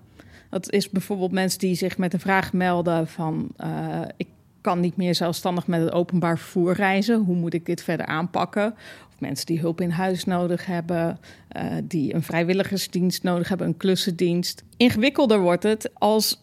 Dat 0.49 0.71
is 0.71 0.89
bijvoorbeeld 0.89 1.31
mensen 1.31 1.59
die 1.59 1.75
zich 1.75 1.97
met 1.97 2.13
een 2.13 2.19
vraag 2.19 2.53
melden 2.53 3.07
van 3.07 3.49
uh, 3.57 4.01
ik 4.17 4.27
kan 4.61 4.79
niet 4.79 4.95
meer 4.95 5.15
zelfstandig 5.15 5.67
met 5.67 5.81
het 5.81 5.91
openbaar 5.91 6.37
vervoer 6.37 6.73
reizen. 6.73 7.19
Hoe 7.19 7.35
moet 7.35 7.53
ik 7.53 7.65
dit 7.65 7.83
verder 7.83 8.05
aanpakken? 8.05 8.73
Of 9.09 9.19
mensen 9.19 9.45
die 9.45 9.59
hulp 9.59 9.81
in 9.81 9.89
huis 9.89 10.25
nodig 10.25 10.65
hebben, 10.65 11.19
uh, 11.57 11.63
die 11.83 12.13
een 12.13 12.23
vrijwilligersdienst 12.23 13.23
nodig 13.23 13.49
hebben, 13.49 13.67
een 13.67 13.77
klussendienst. 13.77 14.63
Ingewikkelder 14.77 15.39
wordt 15.39 15.63
het 15.63 15.89
als 15.93 16.41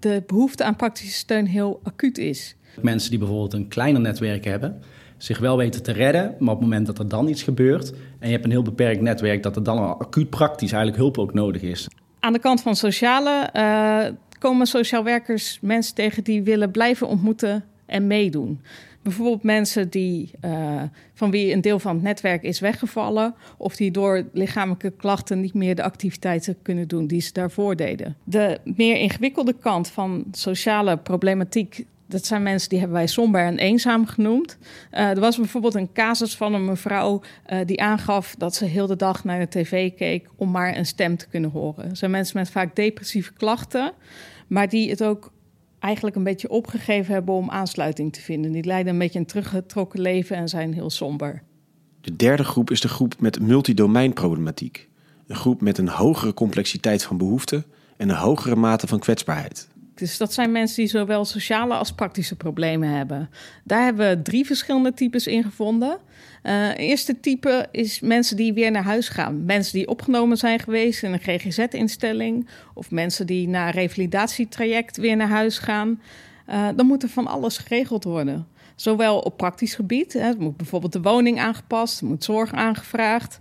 de 0.00 0.22
behoefte 0.26 0.64
aan 0.64 0.76
praktische 0.76 1.16
steun 1.16 1.46
heel 1.46 1.80
acuut 1.82 2.18
is. 2.18 2.56
Mensen 2.80 3.10
die 3.10 3.18
bijvoorbeeld 3.18 3.52
een 3.52 3.68
kleiner 3.68 4.00
netwerk 4.00 4.44
hebben, 4.44 4.82
zich 5.22 5.38
wel 5.38 5.56
weten 5.56 5.82
te 5.82 5.92
redden. 5.92 6.34
Maar 6.38 6.54
op 6.54 6.60
het 6.60 6.68
moment 6.68 6.86
dat 6.86 6.98
er 6.98 7.08
dan 7.08 7.28
iets 7.28 7.42
gebeurt 7.42 7.92
en 8.18 8.26
je 8.26 8.32
hebt 8.32 8.44
een 8.44 8.50
heel 8.50 8.62
beperkt 8.62 9.00
netwerk, 9.00 9.42
dat 9.42 9.56
er 9.56 9.62
dan 9.62 9.98
acuut 9.98 10.30
praktisch 10.30 10.72
eigenlijk 10.72 11.02
hulp 11.02 11.18
ook 11.18 11.34
nodig 11.34 11.62
is. 11.62 11.88
Aan 12.20 12.32
de 12.32 12.38
kant 12.38 12.62
van 12.62 12.76
sociale 12.76 13.50
uh, 13.56 14.04
komen 14.38 14.66
sociaal 14.66 15.04
werkers 15.04 15.58
mensen 15.60 15.94
tegen 15.94 16.24
die 16.24 16.42
willen 16.42 16.70
blijven 16.70 17.06
ontmoeten 17.06 17.64
en 17.86 18.06
meedoen. 18.06 18.60
Bijvoorbeeld 19.02 19.42
mensen 19.42 19.88
die, 19.88 20.30
uh, 20.44 20.82
van 21.14 21.30
wie 21.30 21.52
een 21.52 21.60
deel 21.60 21.78
van 21.78 21.94
het 21.94 22.02
netwerk 22.02 22.42
is 22.42 22.60
weggevallen, 22.60 23.34
of 23.56 23.76
die 23.76 23.90
door 23.90 24.24
lichamelijke 24.32 24.90
klachten 24.90 25.40
niet 25.40 25.54
meer 25.54 25.74
de 25.74 25.82
activiteiten 25.82 26.56
kunnen 26.62 26.88
doen 26.88 27.06
die 27.06 27.20
ze 27.20 27.32
daarvoor 27.32 27.76
deden. 27.76 28.16
De 28.24 28.58
meer 28.64 28.96
ingewikkelde 28.96 29.54
kant 29.60 29.88
van 29.88 30.24
sociale 30.32 30.96
problematiek 30.96 31.84
dat 32.12 32.26
zijn 32.26 32.42
mensen 32.42 32.68
die 32.68 32.78
hebben 32.78 32.96
wij 32.96 33.06
somber 33.06 33.44
en 33.44 33.58
eenzaam 33.58 34.06
genoemd. 34.06 34.58
Uh, 34.92 35.10
er 35.10 35.20
was 35.20 35.36
bijvoorbeeld 35.36 35.74
een 35.74 35.92
casus 35.92 36.36
van 36.36 36.54
een 36.54 36.64
mevrouw 36.64 37.22
uh, 37.52 37.58
die 37.66 37.82
aangaf 37.82 38.34
dat 38.38 38.54
ze 38.54 38.64
heel 38.64 38.86
de 38.86 38.96
dag 38.96 39.24
naar 39.24 39.38
de 39.38 39.48
tv 39.48 39.94
keek 39.94 40.28
om 40.36 40.50
maar 40.50 40.76
een 40.76 40.86
stem 40.86 41.16
te 41.16 41.28
kunnen 41.28 41.50
horen. 41.50 41.88
Er 41.90 41.96
zijn 41.96 42.10
mensen 42.10 42.38
met 42.38 42.50
vaak 42.50 42.76
depressieve 42.76 43.32
klachten, 43.32 43.92
maar 44.46 44.68
die 44.68 44.90
het 44.90 45.04
ook 45.04 45.32
eigenlijk 45.78 46.16
een 46.16 46.24
beetje 46.24 46.50
opgegeven 46.50 47.14
hebben 47.14 47.34
om 47.34 47.50
aansluiting 47.50 48.12
te 48.12 48.20
vinden. 48.20 48.52
Die 48.52 48.64
leiden 48.64 48.92
een 48.92 48.98
beetje 48.98 49.18
een 49.18 49.26
teruggetrokken 49.26 50.00
leven 50.00 50.36
en 50.36 50.48
zijn 50.48 50.72
heel 50.74 50.90
somber. 50.90 51.42
De 52.00 52.16
derde 52.16 52.44
groep 52.44 52.70
is 52.70 52.80
de 52.80 52.88
groep 52.88 53.20
met 53.20 53.40
multidomeinproblematiek. 53.40 54.88
Een 55.26 55.36
groep 55.36 55.60
met 55.60 55.78
een 55.78 55.88
hogere 55.88 56.34
complexiteit 56.34 57.04
van 57.04 57.16
behoeften 57.16 57.64
en 57.96 58.08
een 58.08 58.16
hogere 58.16 58.56
mate 58.56 58.86
van 58.86 58.98
kwetsbaarheid. 58.98 59.68
Dus 60.02 60.18
dat 60.18 60.32
zijn 60.32 60.52
mensen 60.52 60.76
die 60.76 60.86
zowel 60.86 61.24
sociale 61.24 61.74
als 61.74 61.92
praktische 61.92 62.36
problemen 62.36 62.88
hebben. 62.88 63.30
Daar 63.64 63.84
hebben 63.84 64.08
we 64.08 64.22
drie 64.22 64.46
verschillende 64.46 64.94
types 64.94 65.26
in 65.26 65.42
gevonden. 65.42 65.98
Uh, 66.42 66.76
eerste 66.76 67.20
type 67.20 67.68
is 67.70 68.00
mensen 68.00 68.36
die 68.36 68.52
weer 68.52 68.70
naar 68.70 68.82
huis 68.82 69.08
gaan. 69.08 69.44
Mensen 69.44 69.72
die 69.72 69.88
opgenomen 69.88 70.36
zijn 70.36 70.58
geweest 70.58 71.02
in 71.02 71.12
een 71.12 71.20
GGZ-instelling. 71.20 72.48
Of 72.74 72.90
mensen 72.90 73.26
die 73.26 73.48
na 73.48 73.66
een 73.66 73.72
revalidatietraject 73.72 74.96
weer 74.96 75.16
naar 75.16 75.28
huis 75.28 75.58
gaan. 75.58 76.00
Uh, 76.48 76.68
dan 76.76 76.86
moet 76.86 77.02
er 77.02 77.08
van 77.08 77.26
alles 77.26 77.58
geregeld 77.58 78.04
worden. 78.04 78.46
Zowel 78.74 79.18
op 79.18 79.36
praktisch 79.36 79.74
gebied. 79.74 80.12
Hè, 80.12 80.34
moet 80.38 80.56
bijvoorbeeld 80.56 80.92
de 80.92 81.02
woning 81.02 81.40
aangepast. 81.40 82.02
Moet 82.02 82.24
zorg 82.24 82.52
aangevraagd. 82.52 83.38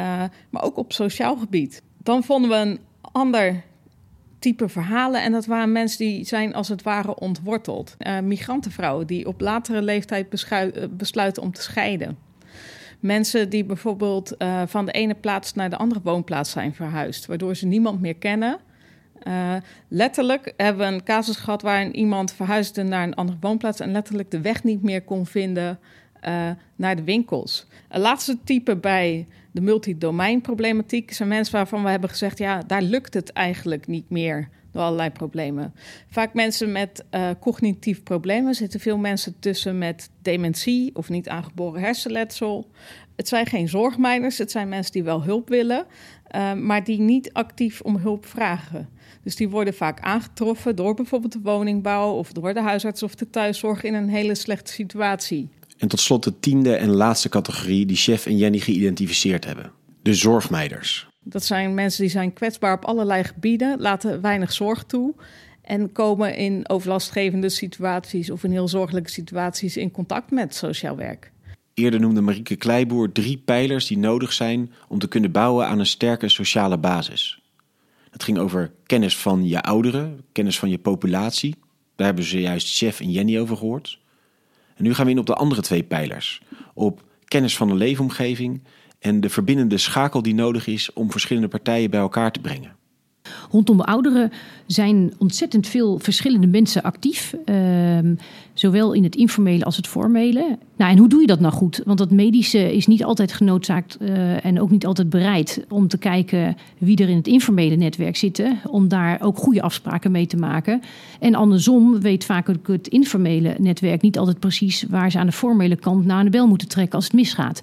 Uh, 0.00 0.22
maar 0.50 0.62
ook 0.62 0.76
op 0.76 0.92
sociaal 0.92 1.36
gebied. 1.36 1.82
Dan 2.02 2.24
vonden 2.24 2.50
we 2.50 2.56
een 2.56 2.80
ander 3.00 3.62
type 4.44 4.68
verhalen. 4.68 5.22
En 5.22 5.32
dat 5.32 5.46
waren 5.46 5.72
mensen 5.72 5.98
die 5.98 6.24
zijn 6.24 6.54
als 6.54 6.68
het 6.68 6.82
ware 6.82 7.14
ontworteld. 7.14 7.96
Uh, 7.98 8.20
migrantenvrouwen 8.20 9.06
die 9.06 9.26
op 9.26 9.40
latere 9.40 9.82
leeftijd 9.82 10.28
besluiten 10.90 11.42
om 11.42 11.52
te 11.52 11.62
scheiden. 11.62 12.18
Mensen 13.00 13.50
die 13.50 13.64
bijvoorbeeld 13.64 14.34
uh, 14.38 14.62
van 14.66 14.86
de 14.86 14.92
ene 14.92 15.14
plaats 15.14 15.54
naar 15.54 15.70
de 15.70 15.76
andere 15.76 16.00
woonplaats 16.02 16.50
zijn 16.50 16.74
verhuisd, 16.74 17.26
waardoor 17.26 17.56
ze 17.56 17.66
niemand 17.66 18.00
meer 18.00 18.16
kennen. 18.16 18.58
Letterlijk 19.88 20.52
hebben 20.56 20.88
we 20.88 20.94
een 20.94 21.04
casus 21.04 21.36
gehad 21.36 21.62
waarin 21.62 21.96
iemand 21.96 22.32
verhuisde 22.32 22.82
naar 22.82 23.02
een 23.02 23.14
andere 23.14 23.38
woonplaats 23.40 23.80
en 23.80 23.92
letterlijk 23.92 24.30
de 24.30 24.40
weg 24.40 24.64
niet 24.64 24.82
meer 24.82 25.02
kon 25.02 25.26
vinden 25.26 25.78
naar 26.76 26.96
de 26.96 27.04
winkels. 27.04 27.66
Een 27.88 28.00
laatste 28.00 28.38
type 28.44 28.76
bij 28.76 29.26
de 29.54 29.60
multidomeinproblematiek 29.60 31.12
zijn 31.12 31.28
mensen 31.28 31.54
waarvan 31.54 31.82
we 31.82 31.90
hebben 31.90 32.10
gezegd: 32.10 32.38
ja, 32.38 32.62
daar 32.66 32.82
lukt 32.82 33.14
het 33.14 33.32
eigenlijk 33.32 33.86
niet 33.86 34.10
meer 34.10 34.48
door 34.72 34.82
allerlei 34.82 35.10
problemen. 35.10 35.74
Vaak 36.08 36.34
mensen 36.34 36.72
met 36.72 37.04
uh, 37.10 37.30
cognitief 37.40 38.02
problemen 38.02 38.54
zitten 38.54 38.80
veel 38.80 38.98
mensen 38.98 39.34
tussen 39.38 39.78
met 39.78 40.10
dementie 40.22 40.90
of 40.94 41.08
niet 41.08 41.28
aangeboren 41.28 41.80
hersenletsel. 41.80 42.70
Het 43.16 43.28
zijn 43.28 43.46
geen 43.46 43.68
zorgmijners, 43.68 44.38
het 44.38 44.50
zijn 44.50 44.68
mensen 44.68 44.92
die 44.92 45.02
wel 45.02 45.22
hulp 45.22 45.48
willen, 45.48 45.86
uh, 46.34 46.52
maar 46.52 46.84
die 46.84 47.00
niet 47.00 47.32
actief 47.32 47.80
om 47.80 47.96
hulp 47.96 48.26
vragen. 48.26 48.88
Dus 49.22 49.36
die 49.36 49.48
worden 49.48 49.74
vaak 49.74 50.00
aangetroffen 50.00 50.76
door 50.76 50.94
bijvoorbeeld 50.94 51.32
de 51.32 51.40
woningbouw 51.42 52.12
of 52.12 52.32
door 52.32 52.54
de 52.54 52.62
huisarts 52.62 53.02
of 53.02 53.14
de 53.14 53.30
thuiszorg 53.30 53.82
in 53.82 53.94
een 53.94 54.08
hele 54.08 54.34
slechte 54.34 54.72
situatie. 54.72 55.48
En 55.76 55.88
tot 55.88 56.00
slot 56.00 56.24
de 56.24 56.38
tiende 56.40 56.74
en 56.74 56.90
laatste 56.90 57.28
categorie 57.28 57.86
die 57.86 57.96
Chef 57.96 58.26
en 58.26 58.36
Jenny 58.36 58.58
geïdentificeerd 58.58 59.44
hebben: 59.44 59.72
de 60.02 60.14
zorgmeiders. 60.14 61.08
Dat 61.22 61.44
zijn 61.44 61.74
mensen 61.74 62.02
die 62.02 62.10
zijn 62.10 62.32
kwetsbaar 62.32 62.76
op 62.76 62.84
allerlei 62.84 63.24
gebieden, 63.24 63.80
laten 63.80 64.20
weinig 64.20 64.52
zorg 64.52 64.84
toe 64.84 65.14
en 65.62 65.92
komen 65.92 66.36
in 66.36 66.68
overlastgevende 66.68 67.48
situaties 67.48 68.30
of 68.30 68.44
in 68.44 68.50
heel 68.50 68.68
zorgelijke 68.68 69.10
situaties 69.10 69.76
in 69.76 69.90
contact 69.90 70.30
met 70.30 70.54
sociaal 70.54 70.96
werk. 70.96 71.32
Eerder 71.74 72.00
noemde 72.00 72.20
Marieke 72.20 72.56
Kleiboer 72.56 73.12
drie 73.12 73.42
pijlers 73.44 73.86
die 73.86 73.98
nodig 73.98 74.32
zijn 74.32 74.72
om 74.88 74.98
te 74.98 75.08
kunnen 75.08 75.32
bouwen 75.32 75.66
aan 75.66 75.78
een 75.78 75.86
sterke 75.86 76.28
sociale 76.28 76.78
basis. 76.78 77.42
Het 78.10 78.22
ging 78.22 78.38
over 78.38 78.72
kennis 78.86 79.16
van 79.16 79.48
je 79.48 79.62
ouderen, 79.62 80.20
kennis 80.32 80.58
van 80.58 80.70
je 80.70 80.78
populatie. 80.78 81.54
Daar 81.96 82.06
hebben 82.06 82.24
ze 82.24 82.40
juist 82.40 82.76
Chef 82.76 83.00
en 83.00 83.10
Jenny 83.10 83.38
over 83.38 83.56
gehoord. 83.56 84.00
En 84.74 84.84
nu 84.84 84.94
gaan 84.94 85.04
we 85.04 85.10
in 85.10 85.18
op 85.18 85.26
de 85.26 85.34
andere 85.34 85.62
twee 85.62 85.82
pijlers. 85.82 86.42
Op 86.74 87.02
kennis 87.24 87.56
van 87.56 87.68
de 87.68 87.74
leefomgeving 87.74 88.62
en 88.98 89.20
de 89.20 89.28
verbindende 89.28 89.78
schakel 89.78 90.22
die 90.22 90.34
nodig 90.34 90.66
is 90.66 90.92
om 90.92 91.10
verschillende 91.10 91.48
partijen 91.48 91.90
bij 91.90 92.00
elkaar 92.00 92.32
te 92.32 92.40
brengen. 92.40 92.76
Rondom 93.50 93.80
ouderen 93.80 94.32
zijn 94.66 95.12
ontzettend 95.18 95.66
veel 95.66 95.98
verschillende 95.98 96.46
mensen 96.46 96.82
actief. 96.82 97.34
Uh, 97.46 97.56
zowel 98.52 98.92
in 98.92 99.04
het 99.04 99.16
informele 99.16 99.64
als 99.64 99.76
het 99.76 99.86
formele. 99.86 100.58
Nou, 100.76 100.90
en 100.90 100.98
hoe 100.98 101.08
doe 101.08 101.20
je 101.20 101.26
dat 101.26 101.40
nou 101.40 101.52
goed? 101.52 101.80
Want 101.84 101.98
dat 101.98 102.10
medische 102.10 102.74
is 102.74 102.86
niet 102.86 103.04
altijd 103.04 103.32
genoodzaakt 103.32 103.98
uh, 104.00 104.44
en 104.44 104.60
ook 104.60 104.70
niet 104.70 104.86
altijd 104.86 105.10
bereid 105.10 105.64
om 105.68 105.88
te 105.88 105.98
kijken 105.98 106.56
wie 106.78 106.96
er 106.96 107.08
in 107.08 107.16
het 107.16 107.26
informele 107.26 107.76
netwerk 107.76 108.16
zitten. 108.16 108.58
Om 108.66 108.88
daar 108.88 109.22
ook 109.22 109.38
goede 109.38 109.62
afspraken 109.62 110.10
mee 110.10 110.26
te 110.26 110.36
maken. 110.36 110.80
En 111.20 111.34
andersom 111.34 112.00
weet 112.00 112.24
vaak 112.24 112.50
het 112.66 112.88
informele 112.88 113.54
netwerk 113.58 114.02
niet 114.02 114.18
altijd 114.18 114.38
precies 114.38 114.84
waar 114.88 115.10
ze 115.10 115.18
aan 115.18 115.26
de 115.26 115.32
formele 115.32 115.76
kant 115.76 116.04
naar 116.04 116.24
de 116.24 116.30
bel 116.30 116.46
moeten 116.46 116.68
trekken 116.68 116.94
als 116.94 117.04
het 117.04 117.12
misgaat. 117.12 117.62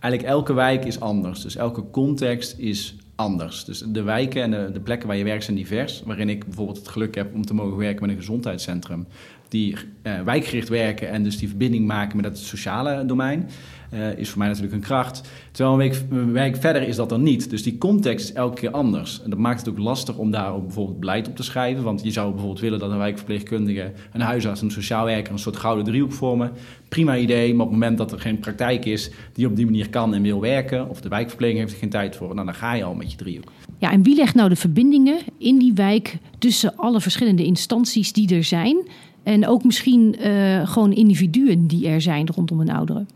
Eigenlijk 0.00 0.32
elke 0.32 0.52
wijk 0.52 0.84
is 0.84 1.00
anders. 1.00 1.42
Dus 1.42 1.56
elke 1.56 1.90
context 1.90 2.58
is 2.58 2.96
anders. 3.20 3.64
Dus 3.64 3.78
de 3.86 4.02
wijken 4.02 4.42
en 4.42 4.72
de, 4.72 4.80
plekken 4.80 5.08
waar 5.08 5.16
je 5.16 5.24
werkt 5.24 5.44
zijn 5.44 5.56
divers. 5.56 6.02
Waarin 6.04 6.28
ik 6.28 6.44
bijvoorbeeld 6.44 6.78
het 6.78 6.88
geluk 6.88 7.14
heb 7.14 7.34
om 7.34 7.46
te 7.46 7.54
mogen 7.54 7.76
werken 7.76 8.00
met 8.00 8.10
een 8.10 8.16
gezondheidscentrum. 8.16 9.06
Die 9.48 9.76
uh, 10.02 10.20
wijkgericht 10.22 10.68
werken 10.68 11.08
en 11.08 11.22
dus 11.22 11.38
die 11.38 11.48
verbinding 11.48 11.86
maken 11.86 12.16
met 12.16 12.24
het 12.24 12.38
sociale 12.38 13.06
domein. 13.06 13.48
Uh, 13.94 14.18
is 14.18 14.28
voor 14.28 14.38
mij 14.38 14.46
natuurlijk 14.46 14.74
een 14.74 14.80
kracht. 14.80 15.28
Terwijl 15.50 15.92
een 16.10 16.32
week, 16.32 16.56
verder 16.56 16.82
is 16.82 16.96
dat 16.96 17.08
dan 17.08 17.22
niet. 17.22 17.50
Dus 17.50 17.62
die 17.62 17.78
context 17.78 18.28
is 18.28 18.34
elke 18.34 18.60
keer 18.60 18.70
anders. 18.70 19.22
En 19.22 19.30
dat 19.30 19.38
maakt 19.38 19.60
het 19.60 19.68
ook 19.68 19.78
lastig 19.78 20.16
om 20.16 20.30
daar 20.30 20.52
ook 20.52 20.64
bijvoorbeeld 20.64 21.00
beleid 21.00 21.28
op 21.28 21.36
te 21.36 21.42
schrijven. 21.42 21.84
Want 21.84 22.02
je 22.02 22.10
zou 22.10 22.30
bijvoorbeeld 22.30 22.60
willen 22.60 22.78
dat 22.78 22.90
een 22.90 22.98
wijkverpleegkundige, 22.98 23.92
een 24.12 24.20
huisarts 24.20 24.60
en 24.60 24.66
een 24.66 24.72
sociaal 24.72 25.04
werker 25.04 25.32
een 25.32 25.38
soort 25.38 25.56
gouden 25.56 25.84
driehoek 25.84 26.12
vormen. 26.12 26.52
Prima 26.88 27.16
idee, 27.16 27.54
maar 27.54 27.66
op 27.66 27.70
het 27.70 27.80
moment 27.80 27.98
dat 27.98 28.12
er 28.12 28.20
geen 28.20 28.38
praktijk 28.38 28.84
is 28.84 29.10
die 29.32 29.46
op 29.46 29.56
die 29.56 29.64
manier 29.64 29.88
kan 29.88 30.14
en 30.14 30.22
wil 30.22 30.40
werken, 30.40 30.88
of 30.88 31.00
de 31.00 31.08
wijkverpleging 31.08 31.58
heeft 31.58 31.72
er 31.72 31.78
geen 31.78 31.88
tijd 31.88 32.16
voor, 32.16 32.34
nou, 32.34 32.46
dan 32.46 32.54
ga 32.54 32.74
je 32.74 32.84
al 32.84 32.94
met 32.94 33.10
je 33.10 33.16
driehoek. 33.16 33.52
Ja, 33.78 33.92
en 33.92 34.02
wie 34.02 34.14
legt 34.14 34.34
nou 34.34 34.48
de 34.48 34.56
verbindingen 34.56 35.18
in 35.38 35.58
die 35.58 35.72
wijk 35.72 36.18
tussen 36.38 36.76
alle 36.76 37.00
verschillende 37.00 37.44
instanties 37.44 38.12
die 38.12 38.34
er 38.34 38.44
zijn? 38.44 38.88
En 39.22 39.46
ook 39.46 39.64
misschien 39.64 40.16
uh, 40.20 40.68
gewoon 40.68 40.92
individuen 40.92 41.66
die 41.66 41.88
er 41.88 42.00
zijn 42.00 42.28
rondom 42.34 42.60
een 42.60 42.70
ouderen. 42.70 43.08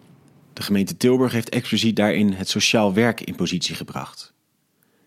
De 0.54 0.62
gemeente 0.62 0.96
Tilburg 0.96 1.32
heeft 1.32 1.48
expliciet 1.48 1.96
daarin 1.96 2.32
het 2.32 2.48
sociaal 2.48 2.94
werk 2.94 3.20
in 3.20 3.34
positie 3.34 3.74
gebracht. 3.74 4.32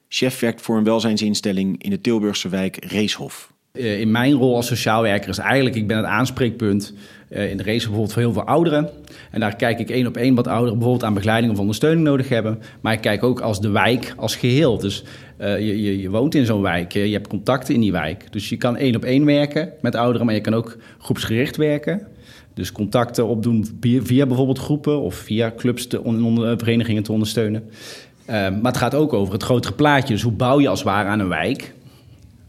Chef 0.08 0.40
werkt 0.40 0.62
voor 0.62 0.78
een 0.78 0.84
welzijnsinstelling 0.84 1.84
in 1.84 1.90
de 1.90 2.02
Tilburgse 2.02 2.50
wijk 2.50 2.86
Reeshof. 2.86 3.54
Uh, 3.74 4.00
in 4.00 4.12
mijn 4.12 4.34
rol 4.34 4.56
als 4.56 4.68
sociaal 4.68 5.02
werker 5.02 5.30
is 5.30 5.38
eigenlijk, 5.38 5.76
ik 5.76 5.88
ben 5.88 5.98
het 5.98 6.06
aanspreekpunt 6.06 6.94
uh, 7.30 7.50
in 7.50 7.58
de 7.58 7.64
race 7.64 7.80
bijvoorbeeld 7.80 8.14
voor 8.14 8.22
heel 8.22 8.34
veel 8.34 8.44
ouderen. 8.44 8.90
En 9.32 9.40
daar 9.40 9.56
kijk 9.56 9.80
ik 9.80 9.90
één 9.90 10.08
op 10.08 10.18
één 10.18 10.36
wat 10.36 10.48
ouderen 10.48 10.74
bijvoorbeeld 10.74 11.04
aan 11.04 11.14
begeleiding 11.14 11.54
of 11.54 11.60
ondersteuning 11.60 12.06
nodig 12.06 12.30
hebben. 12.30 12.62
Maar 12.82 12.94
ik 12.94 13.02
kijk 13.02 13.24
ook 13.24 13.40
als 13.40 13.62
de 13.62 13.70
wijk 13.70 14.14
als 14.18 14.36
geheel. 14.36 14.78
Dus 14.78 15.04
uh, 15.40 15.60
je, 15.60 15.82
je, 15.82 16.02
je, 16.02 16.10
woont 16.10 16.36
in 16.36 16.46
zo'n 16.46 16.62
wijk, 16.62 16.92
je 16.92 17.00
hebt 17.00 17.28
contacten 17.28 17.74
in 17.74 17.82
die 17.82 17.92
wijk. 17.92 18.32
Dus 18.32 18.50
je 18.50 18.58
kan 18.58 18.78
één 18.78 18.96
op 18.96 19.04
één 19.04 19.26
werken 19.26 19.74
met 19.82 19.96
ouderen, 19.96 20.26
maar 20.26 20.36
je 20.36 20.42
kan 20.42 20.54
ook 20.54 20.78
groepsgericht 20.98 21.58
werken. 21.58 22.08
Dus 22.58 22.72
contacten 22.72 23.28
opdoen 23.28 23.78
via, 23.82 24.26
bijvoorbeeld 24.26 24.60
groepen 24.60 25.02
of 25.02 25.16
via 25.16 25.54
clubs, 25.58 25.88
te, 25.88 26.04
on, 26.04 26.58
verenigingen 26.58 27.04
te 27.04 27.12
ondersteunen. 27.12 27.64
Uh, 27.70 28.34
maar 28.36 28.72
het 28.72 28.78
gaat 28.78 28.96
ook 28.96 29.14
over 29.14 29.34
het 29.34 29.44
grotere 29.44 29.74
plaatje. 29.74 30.14
Dus 30.14 30.24
hoe 30.24 30.32
bouw 30.32 30.60
je 30.60 30.68
als 30.68 30.80
het 30.80 30.88
ware 30.88 31.10
aan 31.10 31.20
een 31.20 31.28
wijk 31.28 31.74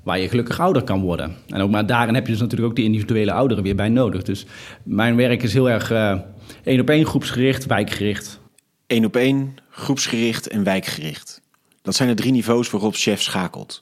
waar 0.03 0.19
je 0.19 0.29
gelukkig 0.29 0.61
ouder 0.61 0.83
kan 0.83 1.01
worden. 1.01 1.37
En 1.47 1.61
ook 1.61 1.71
maar 1.71 1.87
daarin 1.87 2.15
heb 2.15 2.25
je 2.27 2.33
dus 2.33 2.41
natuurlijk 2.41 2.71
ook 2.71 2.77
die 2.77 2.85
individuele 2.85 3.33
ouderen 3.33 3.65
weer 3.65 3.75
bij 3.75 3.89
nodig. 3.89 4.23
Dus 4.23 4.47
mijn 4.83 5.17
werk 5.17 5.43
is 5.43 5.53
heel 5.53 5.71
erg 5.71 5.91
uh, 5.91 6.19
één 6.65 6.81
op 6.81 6.91
één 6.91 7.07
groepsgericht, 7.07 7.67
wijkgericht. 7.67 8.41
Eén 8.87 9.05
op 9.05 9.17
één, 9.17 9.55
groepsgericht 9.71 10.49
en 10.49 10.65
wijkgericht. 10.65 11.41
Dat 11.83 11.95
zijn 11.95 12.09
de 12.09 12.15
drie 12.15 12.33
niveaus 12.33 12.71
waarop 12.71 12.95
chef 12.95 13.23
schakelt. 13.23 13.81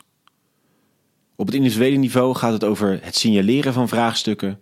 Op 1.37 1.47
het 1.47 1.55
individuele 1.55 1.97
niveau 1.97 2.35
gaat 2.35 2.53
het 2.53 2.65
over 2.65 2.99
het 3.03 3.17
signaleren 3.17 3.73
van 3.73 3.89
vraagstukken 3.89 4.59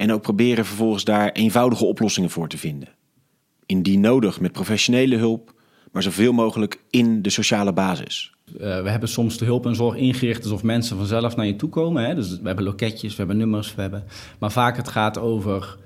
en 0.00 0.12
ook 0.12 0.22
proberen 0.22 0.64
vervolgens 0.64 1.04
daar 1.04 1.32
eenvoudige 1.32 1.84
oplossingen 1.84 2.30
voor 2.30 2.48
te 2.48 2.58
vinden. 2.58 2.88
Indien 3.66 4.00
nodig 4.00 4.40
met 4.40 4.52
professionele 4.52 5.16
hulp, 5.16 5.54
maar 5.92 6.02
zoveel 6.02 6.32
mogelijk 6.32 6.82
in 6.90 7.22
de 7.22 7.30
sociale 7.30 7.72
basis. 7.72 8.32
Uh, 8.52 8.58
we 8.58 8.90
hebben 8.90 9.08
soms 9.08 9.38
de 9.38 9.44
hulp 9.44 9.66
en 9.66 9.74
zorg 9.74 9.96
ingericht 9.96 10.42
alsof 10.42 10.62
mensen 10.62 10.96
vanzelf 10.96 11.36
naar 11.36 11.46
je 11.46 11.56
toe 11.56 11.68
komen. 11.68 12.04
Hè? 12.04 12.14
Dus 12.14 12.38
we 12.38 12.46
hebben 12.46 12.64
loketjes, 12.64 13.10
we 13.10 13.18
hebben 13.18 13.36
nummers, 13.36 13.74
we 13.74 13.80
hebben... 13.80 14.04
maar 14.38 14.52
vaak 14.52 14.76
het 14.76 14.88
gaat 14.88 15.18
over 15.18 15.76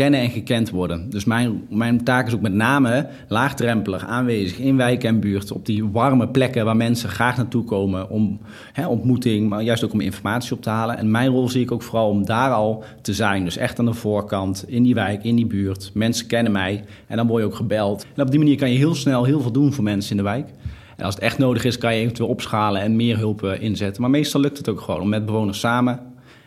kennen 0.00 0.20
en 0.20 0.30
gekend 0.30 0.70
worden. 0.70 1.10
Dus 1.10 1.24
mijn, 1.24 1.66
mijn 1.68 2.04
taak 2.04 2.26
is 2.26 2.34
ook 2.34 2.40
met 2.40 2.52
name 2.52 3.08
laagdrempelig 3.28 4.06
aanwezig 4.06 4.58
in 4.58 4.76
wijk 4.76 5.04
en 5.04 5.20
buurt, 5.20 5.52
op 5.52 5.66
die 5.66 5.84
warme 5.88 6.28
plekken 6.28 6.64
waar 6.64 6.76
mensen 6.76 7.08
graag 7.08 7.36
naartoe 7.36 7.64
komen 7.64 8.10
om 8.10 8.40
hè, 8.72 8.86
ontmoeting, 8.86 9.48
maar 9.48 9.62
juist 9.62 9.84
ook 9.84 9.92
om 9.92 10.00
informatie 10.00 10.52
op 10.52 10.62
te 10.62 10.70
halen. 10.70 10.98
En 10.98 11.10
mijn 11.10 11.30
rol 11.30 11.48
zie 11.48 11.62
ik 11.62 11.72
ook 11.72 11.82
vooral 11.82 12.08
om 12.08 12.24
daar 12.24 12.50
al 12.50 12.84
te 13.02 13.14
zijn. 13.14 13.44
Dus 13.44 13.56
echt 13.56 13.78
aan 13.78 13.84
de 13.84 13.92
voorkant, 13.92 14.64
in 14.66 14.82
die 14.82 14.94
wijk, 14.94 15.24
in 15.24 15.36
die 15.36 15.46
buurt. 15.46 15.90
Mensen 15.94 16.26
kennen 16.26 16.52
mij 16.52 16.84
en 17.06 17.16
dan 17.16 17.26
word 17.26 17.42
je 17.42 17.48
ook 17.48 17.54
gebeld. 17.54 18.06
En 18.14 18.22
op 18.22 18.30
die 18.30 18.38
manier 18.38 18.56
kan 18.56 18.70
je 18.70 18.78
heel 18.78 18.94
snel 18.94 19.24
heel 19.24 19.40
veel 19.40 19.52
doen 19.52 19.72
voor 19.72 19.84
mensen 19.84 20.10
in 20.10 20.16
de 20.16 20.22
wijk. 20.22 20.48
En 20.96 21.04
als 21.04 21.14
het 21.14 21.24
echt 21.24 21.38
nodig 21.38 21.64
is, 21.64 21.78
kan 21.78 21.94
je 21.94 22.00
eventueel 22.00 22.28
opschalen 22.28 22.82
en 22.82 22.96
meer 22.96 23.18
hulp 23.18 23.42
eh, 23.42 23.62
inzetten. 23.62 24.02
Maar 24.02 24.10
meestal 24.10 24.40
lukt 24.40 24.58
het 24.58 24.68
ook 24.68 24.80
gewoon 24.80 25.00
om 25.00 25.08
met 25.08 25.26
bewoners 25.26 25.60
samen, 25.60 26.00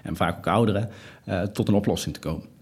en 0.04 0.16
vaak 0.16 0.38
ook 0.38 0.48
ouderen, 0.48 0.90
uh, 1.30 1.42
tot 1.42 1.68
een 1.68 1.74
oplossing 1.74 2.14
te 2.14 2.20
komen. 2.20 2.53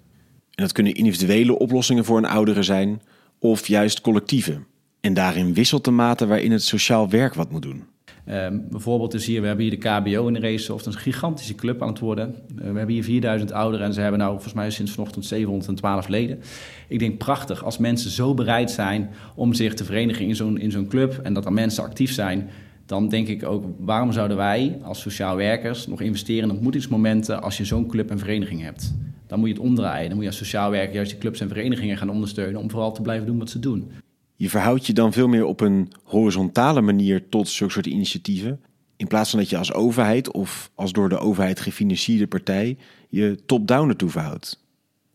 En 0.62 0.68
dat 0.68 0.76
kunnen 0.76 0.96
individuele 0.96 1.60
oplossingen 1.60 2.06
voor 2.06 2.18
een 2.18 2.26
oudere 2.26 2.64
zijn, 2.64 3.02
of 3.40 3.68
juist 3.68 4.02
collectieve. 4.02 4.60
En 5.00 5.14
daarin 5.14 5.54
wisselt 5.54 5.86
de 5.86 5.92
mate 5.92 6.28
waarin 6.28 6.52
het 6.52 6.64
sociaal 6.64 7.10
werk 7.10 7.34
wat 7.34 7.52
moet 7.52 7.62
doen. 7.62 7.84
Uh, 8.28 8.48
bijvoorbeeld 8.70 9.14
is 9.14 9.26
hier, 9.26 9.42
we 9.42 9.48
hebben 9.48 9.66
hier 9.66 9.80
de 9.80 9.90
KBO 9.90 10.28
in 10.28 10.34
de 10.34 10.40
race, 10.40 10.74
of 10.74 10.86
een 10.86 10.94
gigantische 10.94 11.56
club 11.56 11.82
aan 11.82 11.88
het 11.88 12.00
worden. 12.00 12.36
Uh, 12.56 12.58
we 12.58 12.78
hebben 12.78 12.88
hier 12.88 13.04
4000 13.04 13.52
ouderen 13.52 13.86
en 13.86 13.94
ze 13.94 14.02
hebben 14.02 14.20
nou 14.20 14.32
volgens 14.32 14.54
mij 14.54 14.70
sinds 14.70 14.92
vanochtend 14.92 15.26
712 15.26 16.08
leden. 16.08 16.40
Ik 16.88 17.00
denk 17.00 17.18
prachtig 17.18 17.64
als 17.64 17.78
mensen 17.78 18.12
zo 18.12 18.34
bereid 18.34 18.72
zijn 18.72 19.10
om 19.36 19.54
zich 19.54 19.74
te 19.74 19.84
verenigen 19.84 20.26
in 20.26 20.36
zo'n, 20.36 20.60
in 20.60 20.72
zo'n 20.72 20.88
club 20.88 21.20
en 21.24 21.34
dat 21.34 21.46
er 21.46 21.54
mensen 21.54 21.84
actief 21.84 22.12
zijn. 22.12 22.50
Dan 22.92 23.10
denk 23.10 23.28
ik 23.28 23.44
ook, 23.44 23.66
waarom 23.80 24.12
zouden 24.12 24.38
wij 24.38 24.80
als 24.84 25.02
sociaal 25.02 25.36
werkers 25.36 25.88
nog 25.88 26.02
investeren 26.02 26.44
in 26.44 26.52
ontmoetingsmomenten 26.52 27.42
als 27.42 27.58
je 27.58 27.66
zo'n 27.66 27.88
club 27.88 28.10
en 28.10 28.20
vereniging 28.20 28.62
hebt? 28.62 28.94
dan 29.32 29.40
moet 29.40 29.50
je 29.50 29.56
het 29.56 29.64
omdraaien. 29.64 30.06
Dan 30.06 30.14
moet 30.14 30.24
je 30.24 30.30
als 30.30 30.38
sociaal 30.38 30.72
werker 30.72 30.96
juist 30.96 31.12
die 31.12 31.20
clubs 31.20 31.40
en 31.40 31.48
verenigingen 31.48 31.98
gaan 31.98 32.10
ondersteunen 32.10 32.62
om 32.62 32.70
vooral 32.70 32.92
te 32.92 33.02
blijven 33.02 33.26
doen 33.28 33.38
wat 33.38 33.50
ze 33.50 33.60
doen. 33.60 33.92
Je 34.36 34.50
verhoudt 34.50 34.86
je 34.86 34.94
dan 34.94 35.14
veel 35.14 35.28
meer 35.28 35.46
op 35.46 35.60
een 35.62 35.92
horizontale 36.04 36.82
manier 36.82 37.30
tot 37.30 37.48
zulke 37.48 37.74
soort 37.74 37.86
initiatieven. 37.86 38.60
In 38.98 39.08
plaats 39.08 39.30
van 39.30 39.40
dat 39.40 39.50
je 39.50 39.58
als 39.58 39.74
overheid 39.74 40.32
of 40.32 40.72
als 40.76 40.92
door 40.92 41.10
de 41.10 41.18
overheid 41.18 41.60
gefinancierde 41.60 42.28
partij 42.28 42.78
je 43.10 43.38
top-down 43.46 43.90
ertoe 43.90 44.10
verhoudt. 44.10 44.66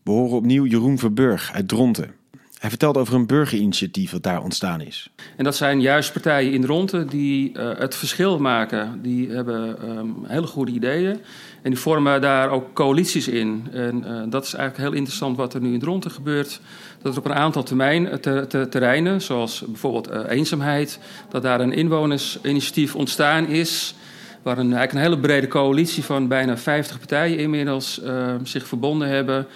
We 0.03 0.11
horen 0.11 0.37
opnieuw 0.37 0.65
Jeroen 0.65 0.97
Verburg 0.97 1.51
uit 1.53 1.67
Dronten. 1.67 2.16
Hij 2.57 2.69
vertelt 2.69 2.97
over 2.97 3.13
een 3.13 3.27
burgerinitiatief 3.27 4.11
dat 4.11 4.23
daar 4.23 4.43
ontstaan 4.43 4.81
is. 4.81 5.09
En 5.35 5.43
dat 5.43 5.55
zijn 5.55 5.81
juist 5.81 6.13
partijen 6.13 6.51
in 6.51 6.61
Dronten 6.61 7.07
die 7.07 7.57
uh, 7.57 7.69
het 7.77 7.95
verschil 7.95 8.39
maken. 8.39 8.99
Die 9.01 9.29
hebben 9.29 9.89
um, 9.89 10.15
hele 10.23 10.47
goede 10.47 10.71
ideeën. 10.71 11.19
En 11.61 11.69
die 11.71 11.79
vormen 11.79 12.21
daar 12.21 12.49
ook 12.49 12.73
coalities 12.73 13.27
in. 13.27 13.67
En 13.71 14.03
uh, 14.07 14.21
dat 14.29 14.45
is 14.45 14.53
eigenlijk 14.53 14.89
heel 14.89 14.97
interessant 14.97 15.37
wat 15.37 15.53
er 15.53 15.61
nu 15.61 15.73
in 15.73 15.79
Dronten 15.79 16.11
gebeurt. 16.11 16.61
Dat 17.01 17.11
er 17.11 17.19
op 17.19 17.25
een 17.25 17.33
aantal 17.33 17.63
termijn, 17.63 18.19
te, 18.21 18.45
te, 18.47 18.67
terreinen, 18.69 19.21
zoals 19.21 19.63
bijvoorbeeld 19.67 20.27
eenzaamheid... 20.27 20.99
dat 21.29 21.41
daar 21.41 21.59
een 21.59 21.73
inwonersinitiatief 21.73 22.95
ontstaan 22.95 23.47
is... 23.47 23.95
waar 24.41 24.57
een, 24.57 24.73
eigenlijk 24.73 24.93
een 24.93 25.11
hele 25.11 25.19
brede 25.19 25.47
coalitie 25.47 26.03
van 26.03 26.27
bijna 26.27 26.57
50 26.57 26.97
partijen 26.97 27.37
inmiddels 27.37 28.01
zich 28.43 28.67
verbonden 28.67 29.07
hebben 29.07 29.47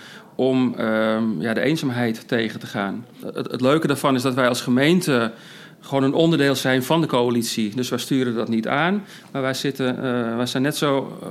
om 0.41 0.75
um, 0.79 1.41
ja, 1.41 1.53
de 1.53 1.61
eenzaamheid 1.61 2.27
tegen 2.27 2.59
te 2.59 2.67
gaan. 2.67 3.05
Het, 3.33 3.61
leuke 3.61 3.87
daarvan 3.87 4.15
is 4.15 4.21
dat 4.21 4.33
wij 4.33 4.47
als 4.47 4.61
gemeente 4.61 5.31
gewoon 5.79 6.03
een 6.03 6.13
onderdeel 6.13 6.55
zijn 6.55 6.83
van 6.83 7.01
de 7.01 7.07
coalitie. 7.07 7.75
Dus 7.75 7.89
wij 7.89 7.99
sturen 7.99 8.35
dat 8.35 8.47
niet 8.47 8.67
aan, 8.67 9.03
maar 9.31 9.41
wij, 9.41 9.53
zitten, 9.53 10.01
wij 10.37 10.45
zijn 10.45 10.63
net 10.63 10.77
zo 10.77 11.17
uh, 11.23 11.27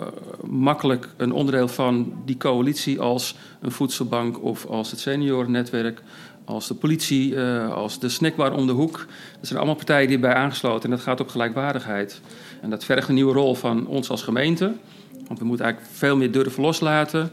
makkelijk 0.50 1.08
een 1.16 1.32
onderdeel 1.32 1.68
van 1.68 2.12
die 2.24 2.36
coalitie 2.36 3.00
als 3.00 3.36
een 3.60 3.72
voedselbank 3.72 4.42
of 4.42 4.66
als 4.66 4.90
het 4.90 5.00
seniorennetwerk, 5.00 6.02
als 6.44 6.68
de 6.68 6.74
politie, 6.74 7.32
uh, 7.32 7.72
als 7.72 7.98
de 7.98 8.08
snackbar 8.08 8.52
om 8.52 8.66
de 8.66 8.72
hoek. 8.72 9.06
Dat 9.38 9.46
zijn 9.46 9.58
allemaal 9.58 9.76
partijen 9.76 10.08
die 10.08 10.18
bij 10.18 10.34
aangesloten 10.34 10.84
en 10.84 10.96
dat 10.96 11.04
gaat 11.04 11.20
op 11.20 11.28
gelijkwaardigheid. 11.28 12.20
En 12.60 12.70
dat 12.70 12.84
vergt 12.84 13.08
een 13.08 13.14
nieuwe 13.14 13.32
rol 13.32 13.54
van 13.54 13.86
ons 13.86 14.10
als 14.10 14.22
gemeente, 14.22 14.72
want 15.26 15.38
we 15.38 15.44
moeten 15.44 15.64
eigenlijk 15.64 15.94
veel 15.96 16.16
meer 16.16 16.32
durven 16.32 16.62
loslaten. 16.62 17.30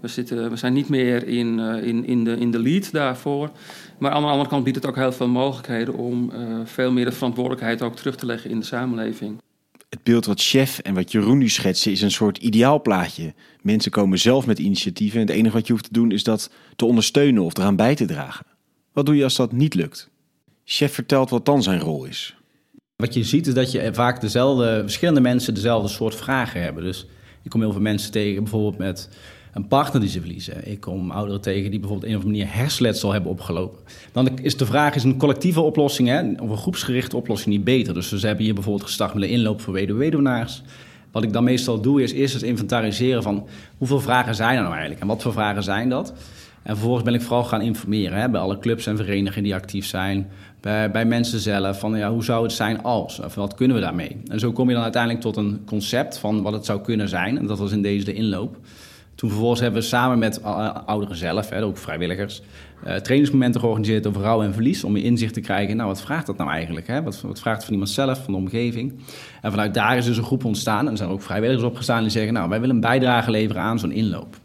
We, 0.00 0.08
zitten, 0.08 0.50
we 0.50 0.56
zijn 0.56 0.72
niet 0.72 0.88
meer 0.88 1.26
in, 1.26 1.58
uh, 1.58 1.82
in, 1.82 2.06
in, 2.06 2.24
de, 2.24 2.36
in 2.36 2.50
de 2.50 2.58
lead 2.58 2.92
daarvoor. 2.92 3.50
Maar 3.98 4.10
aan 4.10 4.22
de 4.22 4.28
andere 4.28 4.48
kant 4.48 4.64
biedt 4.64 4.76
het 4.76 4.86
ook 4.86 4.96
heel 4.96 5.12
veel 5.12 5.28
mogelijkheden 5.28 5.94
om 5.94 6.30
uh, 6.34 6.60
veel 6.64 6.92
meer 6.92 7.04
de 7.04 7.12
verantwoordelijkheid 7.12 7.82
ook 7.82 7.96
terug 7.96 8.16
te 8.16 8.26
leggen 8.26 8.50
in 8.50 8.58
de 8.58 8.66
samenleving. 8.66 9.40
Het 9.88 10.02
beeld 10.02 10.26
wat 10.26 10.40
Chef 10.40 10.78
en 10.78 10.94
wat 10.94 11.12
Jeroen 11.12 11.38
nu 11.38 11.48
schetsen 11.48 11.92
is 11.92 12.02
een 12.02 12.10
soort 12.10 12.38
ideaalplaatje. 12.38 13.34
Mensen 13.62 13.90
komen 13.90 14.18
zelf 14.18 14.46
met 14.46 14.58
initiatieven 14.58 15.20
en 15.20 15.26
het 15.26 15.36
enige 15.36 15.54
wat 15.54 15.66
je 15.66 15.72
hoeft 15.72 15.84
te 15.84 15.92
doen 15.92 16.10
is 16.10 16.24
dat 16.24 16.50
te 16.76 16.84
ondersteunen 16.84 17.42
of 17.42 17.56
eraan 17.56 17.76
bij 17.76 17.94
te 17.94 18.04
dragen. 18.04 18.46
Wat 18.92 19.06
doe 19.06 19.16
je 19.16 19.24
als 19.24 19.36
dat 19.36 19.52
niet 19.52 19.74
lukt? 19.74 20.10
Chef 20.64 20.92
vertelt 20.92 21.30
wat 21.30 21.44
dan 21.44 21.62
zijn 21.62 21.80
rol 21.80 22.04
is. 22.04 22.36
Wat 22.96 23.14
je 23.14 23.24
ziet 23.24 23.46
is 23.46 23.54
dat 23.54 23.72
je 23.72 23.90
vaak 23.94 24.20
dezelfde, 24.20 24.80
verschillende 24.80 25.20
mensen 25.20 25.54
dezelfde 25.54 25.88
soort 25.88 26.14
vragen 26.14 26.62
hebben. 26.62 26.82
Dus 26.82 27.06
ik 27.42 27.50
kom 27.50 27.60
heel 27.60 27.72
veel 27.72 27.80
mensen 27.80 28.10
tegen, 28.10 28.42
bijvoorbeeld 28.42 28.78
met 28.78 29.08
een 29.58 29.68
partner 29.68 30.00
die 30.00 30.10
ze 30.10 30.20
verliezen. 30.20 30.70
Ik 30.70 30.80
kom 30.80 31.10
ouderen 31.10 31.40
tegen 31.40 31.70
die 31.70 31.80
bijvoorbeeld 31.80 32.10
een 32.10 32.16
of 32.16 32.24
andere 32.24 32.40
manier 32.40 32.56
hersenletsel 32.56 33.12
hebben 33.12 33.30
opgelopen. 33.30 33.78
Dan 34.12 34.38
is 34.38 34.56
de 34.56 34.66
vraag, 34.66 34.94
is 34.94 35.04
een 35.04 35.18
collectieve 35.18 35.60
oplossing 35.60 36.08
hè, 36.08 36.32
of 36.42 36.50
een 36.50 36.56
groepsgerichte 36.56 37.16
oplossing 37.16 37.54
niet 37.54 37.64
beter? 37.64 37.94
Dus 37.94 38.08
ze 38.08 38.26
hebben 38.26 38.44
hier 38.44 38.54
bijvoorbeeld 38.54 38.84
gestart 38.84 39.14
met 39.14 39.22
een 39.22 39.28
inloop 39.28 39.60
voor 39.60 39.72
weduwe-weduwnaars. 39.72 40.62
Wat 41.10 41.22
ik 41.22 41.32
dan 41.32 41.44
meestal 41.44 41.80
doe 41.80 42.02
is 42.02 42.12
eerst 42.12 42.34
het 42.34 42.42
inventariseren 42.42 43.22
van 43.22 43.46
hoeveel 43.78 44.00
vragen 44.00 44.34
zijn 44.34 44.56
er 44.56 44.60
nou 44.60 44.70
eigenlijk 44.70 45.00
en 45.00 45.06
wat 45.06 45.22
voor 45.22 45.32
vragen 45.32 45.62
zijn 45.62 45.88
dat? 45.88 46.12
En 46.62 46.74
vervolgens 46.74 47.04
ben 47.04 47.14
ik 47.14 47.22
vooral 47.22 47.44
gaan 47.44 47.62
informeren 47.62 48.18
hè, 48.18 48.28
bij 48.28 48.40
alle 48.40 48.58
clubs 48.58 48.86
en 48.86 48.96
verenigingen 48.96 49.44
die 49.44 49.54
actief 49.54 49.86
zijn. 49.86 50.28
Bij, 50.60 50.90
bij 50.90 51.04
mensen 51.04 51.40
zelf 51.40 51.78
van 51.78 51.98
ja, 51.98 52.10
hoe 52.10 52.24
zou 52.24 52.42
het 52.42 52.52
zijn 52.52 52.82
als? 52.82 53.20
Of 53.20 53.34
wat 53.34 53.54
kunnen 53.54 53.76
we 53.76 53.82
daarmee? 53.82 54.16
En 54.26 54.40
zo 54.40 54.52
kom 54.52 54.68
je 54.68 54.74
dan 54.74 54.82
uiteindelijk 54.82 55.22
tot 55.22 55.36
een 55.36 55.62
concept 55.66 56.18
van 56.18 56.42
wat 56.42 56.52
het 56.52 56.64
zou 56.64 56.80
kunnen 56.80 57.08
zijn. 57.08 57.38
En 57.38 57.46
dat 57.46 57.58
was 57.58 57.72
in 57.72 57.82
deze 57.82 58.04
de 58.04 58.12
inloop. 58.12 58.56
Toen 59.18 59.28
vervolgens 59.28 59.60
hebben 59.60 59.80
we 59.80 59.86
samen 59.86 60.18
met 60.18 60.42
ouderen 60.86 61.16
zelf, 61.16 61.48
hè, 61.48 61.64
ook 61.64 61.76
vrijwilligers, 61.76 62.42
uh, 62.86 62.94
trainingsmomenten 62.94 63.60
georganiseerd 63.60 64.06
over 64.06 64.22
rouw 64.22 64.42
en 64.42 64.52
verlies. 64.52 64.84
Om 64.84 64.96
inzicht 64.96 65.34
te 65.34 65.40
krijgen, 65.40 65.76
nou 65.76 65.88
wat 65.88 66.00
vraagt 66.00 66.26
dat 66.26 66.36
nou 66.36 66.50
eigenlijk? 66.50 66.86
Hè? 66.86 67.02
Wat, 67.02 67.20
wat 67.20 67.40
vraagt 67.40 67.64
van 67.64 67.72
iemand 67.72 67.90
zelf, 67.90 68.24
van 68.24 68.32
de 68.32 68.38
omgeving? 68.38 68.94
En 69.42 69.50
vanuit 69.50 69.74
daar 69.74 69.96
is 69.96 70.04
dus 70.04 70.16
een 70.16 70.24
groep 70.24 70.44
ontstaan. 70.44 70.84
En 70.84 70.90
er 70.90 70.96
zijn 70.96 71.08
ook 71.08 71.22
vrijwilligers 71.22 71.64
opgestaan 71.64 72.02
die 72.02 72.10
zeggen, 72.10 72.32
nou 72.32 72.48
wij 72.48 72.60
willen 72.60 72.74
een 72.74 72.80
bijdrage 72.80 73.30
leveren 73.30 73.62
aan 73.62 73.78
zo'n 73.78 73.92
inloop. 73.92 74.36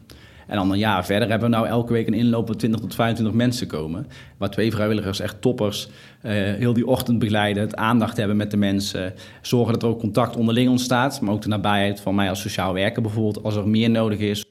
En 0.46 0.56
dan 0.56 0.70
een 0.70 0.78
jaar 0.78 1.04
verder 1.04 1.28
hebben 1.28 1.50
we 1.50 1.56
nou 1.56 1.68
elke 1.68 1.92
week 1.92 2.06
een 2.06 2.14
inloop 2.14 2.46
waar 2.46 2.56
20 2.56 2.80
tot 2.80 2.94
25 2.94 3.36
mensen 3.36 3.66
komen. 3.66 4.06
Waar 4.36 4.50
twee 4.50 4.72
vrijwilligers, 4.72 5.20
echt 5.20 5.40
toppers, 5.40 5.88
uh, 6.22 6.32
heel 6.32 6.72
die 6.72 6.86
ochtend 6.86 7.18
begeleiden. 7.18 7.62
Het 7.62 7.76
aandacht 7.76 8.16
hebben 8.16 8.36
met 8.36 8.50
de 8.50 8.56
mensen. 8.56 9.14
Zorgen 9.42 9.72
dat 9.72 9.82
er 9.82 9.88
ook 9.88 9.98
contact 9.98 10.36
onderling 10.36 10.68
ontstaat. 10.68 11.20
Maar 11.20 11.34
ook 11.34 11.42
de 11.42 11.48
nabijheid 11.48 12.00
van 12.00 12.14
mij 12.14 12.28
als 12.28 12.40
sociaal 12.40 12.72
werker 12.72 13.02
bijvoorbeeld. 13.02 13.44
Als 13.44 13.56
er 13.56 13.68
meer 13.68 13.90
nodig 13.90 14.18
is. 14.18 14.44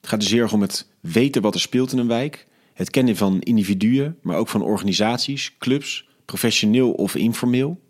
Het 0.00 0.08
gaat 0.10 0.20
dus 0.20 0.30
heel 0.30 0.42
erg 0.42 0.52
om 0.52 0.60
het 0.60 0.88
weten 1.00 1.42
wat 1.42 1.54
er 1.54 1.60
speelt 1.60 1.92
in 1.92 1.98
een 1.98 2.08
wijk. 2.08 2.46
Het 2.74 2.90
kennen 2.90 3.16
van 3.16 3.40
individuen, 3.40 4.16
maar 4.22 4.36
ook 4.36 4.48
van 4.48 4.62
organisaties, 4.62 5.54
clubs, 5.58 6.08
professioneel 6.24 6.92
of 6.92 7.14
informeel. 7.14 7.80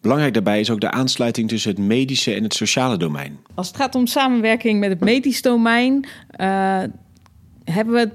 Belangrijk 0.00 0.34
daarbij 0.34 0.60
is 0.60 0.70
ook 0.70 0.80
de 0.80 0.90
aansluiting 0.90 1.48
tussen 1.48 1.70
het 1.70 1.78
medische 1.78 2.34
en 2.34 2.42
het 2.42 2.54
sociale 2.54 2.96
domein. 2.96 3.38
Als 3.54 3.66
het 3.66 3.76
gaat 3.76 3.94
om 3.94 4.06
samenwerking 4.06 4.80
met 4.80 4.90
het 4.90 5.00
medisch 5.00 5.42
domein, 5.42 6.06
uh, 6.40 6.82
hebben 7.64 7.94
we 7.94 8.00
het 8.00 8.14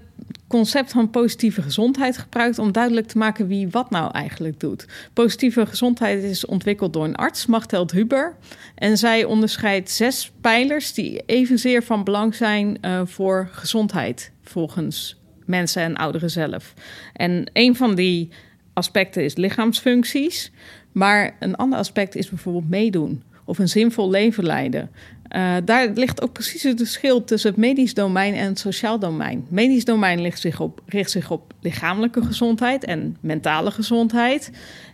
concept 0.49 0.91
van 0.91 1.09
positieve 1.09 1.62
gezondheid 1.62 2.17
gebruikt 2.17 2.59
om 2.59 2.71
duidelijk 2.71 3.07
te 3.07 3.17
maken 3.17 3.47
wie 3.47 3.69
wat 3.69 3.89
nou 3.89 4.12
eigenlijk 4.12 4.59
doet. 4.59 4.85
Positieve 5.13 5.65
gezondheid 5.65 6.23
is 6.23 6.45
ontwikkeld 6.45 6.93
door 6.93 7.03
een 7.03 7.15
arts, 7.15 7.45
Machteld 7.45 7.91
Huber. 7.91 8.35
En 8.75 8.97
zij 8.97 9.23
onderscheidt 9.23 9.89
zes 9.89 10.31
pijlers 10.41 10.93
die 10.93 11.23
evenzeer 11.25 11.83
van 11.83 12.03
belang 12.03 12.35
zijn 12.35 12.77
uh, 12.81 13.01
voor 13.05 13.49
gezondheid 13.51 14.31
volgens 14.43 15.17
mensen 15.45 15.81
en 15.81 15.95
ouderen 15.95 16.29
zelf. 16.29 16.73
En 17.13 17.49
een 17.53 17.75
van 17.75 17.95
die 17.95 18.29
aspecten 18.73 19.23
is 19.23 19.35
lichaamsfuncties. 19.35 20.51
Maar 20.91 21.35
een 21.39 21.55
ander 21.55 21.79
aspect 21.79 22.15
is 22.15 22.29
bijvoorbeeld 22.29 22.69
meedoen 22.69 23.23
of 23.45 23.59
een 23.59 23.69
zinvol 23.69 24.09
leven 24.09 24.43
leiden. 24.43 24.89
Uh, 25.35 25.55
daar 25.65 25.89
ligt 25.93 26.21
ook 26.21 26.31
precies 26.31 26.63
het 26.63 26.77
verschil 26.77 27.23
tussen 27.23 27.49
het 27.49 27.59
medisch 27.59 27.93
domein 27.93 28.33
en 28.33 28.45
het 28.45 28.59
sociaal 28.59 28.99
domein. 28.99 29.37
Het 29.37 29.51
medisch 29.51 29.85
domein 29.85 30.21
richt 30.21 30.39
zich, 30.39 30.59
op, 30.59 30.81
richt 30.85 31.11
zich 31.11 31.31
op 31.31 31.53
lichamelijke 31.61 32.25
gezondheid 32.25 32.83
en 32.83 33.17
mentale 33.19 33.71
gezondheid. 33.71 34.51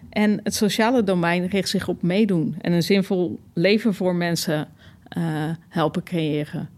En 0.09 0.39
het 0.43 0.55
sociale 0.55 1.03
domein 1.03 1.45
richt 1.45 1.69
zich 1.69 1.87
op 1.87 2.01
meedoen 2.01 2.55
en 2.61 2.71
een 2.71 2.83
zinvol 2.83 3.39
leven 3.53 3.93
voor 3.93 4.15
mensen 4.15 4.67
uh, 5.17 5.23
helpen 5.69 6.03
creëren. 6.03 6.69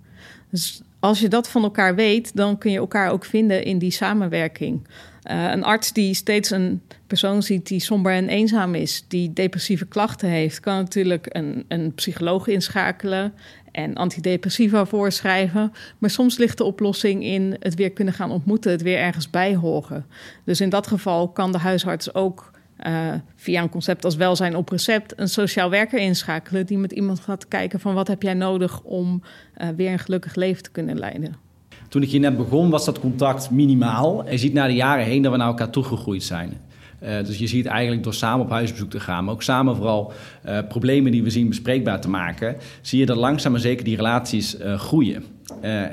Dus 0.49 0.81
als 0.99 1.19
je 1.19 1.27
dat 1.27 1.49
van 1.49 1.63
elkaar 1.63 1.95
weet, 1.95 2.35
dan 2.35 2.57
kun 2.57 2.71
je 2.71 2.77
elkaar 2.77 3.11
ook 3.11 3.25
vinden 3.25 3.63
in 3.63 3.77
die 3.77 3.91
samenwerking. 3.91 4.87
Uh, 5.31 5.51
een 5.51 5.63
arts 5.63 5.93
die 5.93 6.13
steeds 6.13 6.49
een 6.49 6.81
persoon 7.07 7.43
ziet 7.43 7.67
die 7.67 7.79
somber 7.79 8.13
en 8.13 8.29
eenzaam 8.29 8.75
is, 8.75 9.05
die 9.07 9.33
depressieve 9.33 9.85
klachten 9.85 10.29
heeft, 10.29 10.59
kan 10.59 10.75
natuurlijk 10.75 11.25
een, 11.29 11.65
een 11.67 11.93
psycholoog 11.93 12.47
inschakelen 12.47 13.33
en 13.71 13.95
antidepressiva 13.95 14.85
voorschrijven. 14.85 15.71
Maar 15.97 16.09
soms 16.09 16.37
ligt 16.37 16.57
de 16.57 16.63
oplossing 16.63 17.23
in 17.23 17.55
het 17.59 17.75
weer 17.75 17.91
kunnen 17.91 18.13
gaan 18.13 18.31
ontmoeten, 18.31 18.71
het 18.71 18.81
weer 18.81 18.97
ergens 18.97 19.29
bij 19.29 19.55
horen. 19.55 20.05
Dus 20.45 20.61
in 20.61 20.69
dat 20.69 20.87
geval 20.87 21.29
kan 21.29 21.51
de 21.51 21.57
huisarts 21.57 22.13
ook 22.13 22.51
uh, 22.87 23.13
via 23.35 23.61
een 23.61 23.69
concept 23.69 24.05
als 24.05 24.15
welzijn 24.15 24.55
op 24.55 24.69
recept 24.69 25.19
een 25.19 25.29
sociaal 25.29 25.69
werker 25.69 25.99
inschakelen 25.99 26.65
die 26.65 26.77
met 26.77 26.91
iemand 26.91 27.19
gaat 27.19 27.47
kijken 27.47 27.79
van 27.79 27.93
wat 27.93 28.07
heb 28.07 28.21
jij 28.21 28.33
nodig 28.33 28.81
om 28.81 29.23
uh, 29.57 29.67
weer 29.75 29.91
een 29.91 29.99
gelukkig 29.99 30.35
leven 30.35 30.63
te 30.63 30.71
kunnen 30.71 30.99
leiden. 30.99 31.46
Toen 31.88 32.02
ik 32.02 32.10
hier 32.10 32.19
net 32.19 32.38
begon 32.38 32.69
was 32.69 32.86
dat 32.86 33.00
contact 33.00 33.50
minimaal. 33.50 34.26
En 34.26 34.32
je 34.32 34.38
ziet 34.38 34.54
na 34.54 34.67
de 34.67 34.73
jaren 34.73 35.06
heen 35.06 35.21
dat 35.21 35.32
we 35.32 35.38
naar 35.38 35.47
elkaar 35.47 35.69
toegegroeid 35.69 36.23
zijn. 36.23 36.58
Uh, 37.04 37.10
dus 37.26 37.38
je 37.38 37.47
ziet 37.47 37.65
eigenlijk 37.65 38.04
door 38.04 38.13
samen 38.13 38.45
op 38.45 38.52
huisbezoek 38.52 38.89
te 38.89 39.00
gaan, 39.00 39.23
maar 39.23 39.34
ook 39.34 39.43
samen 39.43 39.76
vooral 39.76 40.12
uh, 40.45 40.58
problemen 40.67 41.12
die 41.12 41.23
we 41.23 41.30
zien 41.30 41.47
bespreekbaar 41.47 42.02
te 42.02 42.10
maken, 42.10 42.56
zie 42.82 43.00
je 43.00 43.06
dat 43.06 43.17
langzaam 43.17 43.52
maar 43.52 43.62
zeker 43.62 43.84
die 43.84 43.95
relaties 43.95 44.60
uh, 44.60 44.80
groeien. 44.80 45.23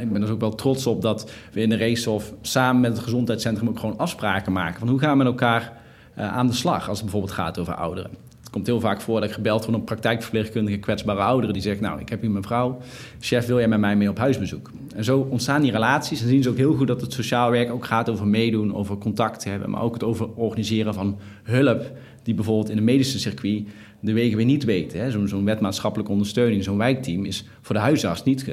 ik 0.00 0.12
ben 0.12 0.20
dus 0.20 0.30
ook 0.30 0.40
wel 0.40 0.54
trots 0.54 0.86
op 0.86 1.02
dat 1.02 1.30
we 1.52 1.60
in 1.60 1.68
de 1.68 1.76
Racehof 1.76 2.32
samen 2.40 2.80
met 2.80 2.92
het 2.92 3.00
gezondheidscentrum 3.00 3.68
ook 3.68 3.78
gewoon 3.78 3.98
afspraken 3.98 4.52
maken. 4.52 4.78
Van 4.78 4.88
hoe 4.88 4.98
gaan 4.98 5.10
we 5.10 5.16
met 5.16 5.26
elkaar 5.26 5.72
aan 6.16 6.46
de 6.46 6.52
slag 6.52 6.88
als 6.88 7.00
het 7.00 7.10
bijvoorbeeld 7.10 7.32
gaat 7.34 7.58
over 7.58 7.74
ouderen 7.74 8.10
komt 8.54 8.66
heel 8.66 8.80
vaak 8.80 9.00
voor 9.00 9.20
dat 9.20 9.28
ik 9.28 9.34
gebeld 9.34 9.64
word 9.64 9.76
een 9.76 9.84
praktijkverpleegkundige 9.84 10.76
kwetsbare 10.76 11.20
ouderen. 11.20 11.52
Die 11.52 11.62
zegt, 11.62 11.80
nou, 11.80 12.00
ik 12.00 12.08
heb 12.08 12.20
hier 12.20 12.30
mijn 12.30 12.44
vrouw. 12.44 12.78
Chef, 13.20 13.46
wil 13.46 13.58
jij 13.58 13.68
met 13.68 13.78
mij 13.78 13.96
mee 13.96 14.08
op 14.08 14.18
huisbezoek? 14.18 14.70
En 14.94 15.04
zo 15.04 15.26
ontstaan 15.30 15.62
die 15.62 15.70
relaties. 15.70 16.22
En 16.22 16.28
zien 16.28 16.42
ze 16.42 16.48
ook 16.48 16.56
heel 16.56 16.74
goed 16.74 16.86
dat 16.86 17.00
het 17.00 17.12
sociaal 17.12 17.50
werk 17.50 17.72
ook 17.72 17.84
gaat 17.84 18.10
over 18.10 18.26
meedoen, 18.26 18.74
over 18.74 18.98
contact 18.98 19.44
hebben. 19.44 19.70
Maar 19.70 19.82
ook 19.82 19.94
het 19.94 20.04
over 20.04 20.28
organiseren 20.34 20.94
van 20.94 21.18
hulp. 21.42 21.92
Die 22.22 22.34
bijvoorbeeld 22.34 22.68
in 22.68 22.76
het 22.76 22.84
medische 22.84 23.18
circuit 23.18 23.66
de 24.00 24.12
wegen 24.12 24.36
weer 24.36 24.46
niet 24.46 24.64
weten. 24.64 25.12
Zo'n 25.12 25.28
zo 25.28 25.44
wet 25.44 25.60
maatschappelijke 25.60 26.12
ondersteuning, 26.12 26.64
zo'n 26.64 26.78
wijkteam 26.78 27.24
is 27.24 27.44
voor 27.60 27.74
de 27.74 27.80
huisarts 27.80 28.22
niet 28.22 28.48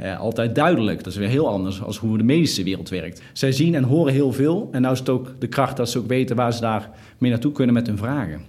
uh, 0.00 0.20
altijd 0.20 0.54
duidelijk. 0.54 0.98
Dat 0.98 1.12
is 1.12 1.18
weer 1.18 1.28
heel 1.28 1.48
anders 1.48 1.82
als 1.82 1.98
hoe 1.98 2.18
de 2.18 2.24
medische 2.24 2.62
wereld 2.62 2.88
werkt. 2.88 3.22
Zij 3.32 3.52
zien 3.52 3.74
en 3.74 3.82
horen 3.82 4.12
heel 4.12 4.32
veel. 4.32 4.68
En 4.72 4.80
nou 4.80 4.92
is 4.92 4.98
het 4.98 5.08
ook 5.08 5.34
de 5.38 5.46
kracht 5.46 5.76
dat 5.76 5.90
ze 5.90 5.98
ook 5.98 6.08
weten 6.08 6.36
waar 6.36 6.52
ze 6.52 6.60
daar 6.60 6.90
mee 7.18 7.30
naartoe 7.30 7.52
kunnen 7.52 7.74
met 7.74 7.86
hun 7.86 7.98
vragen. 7.98 8.40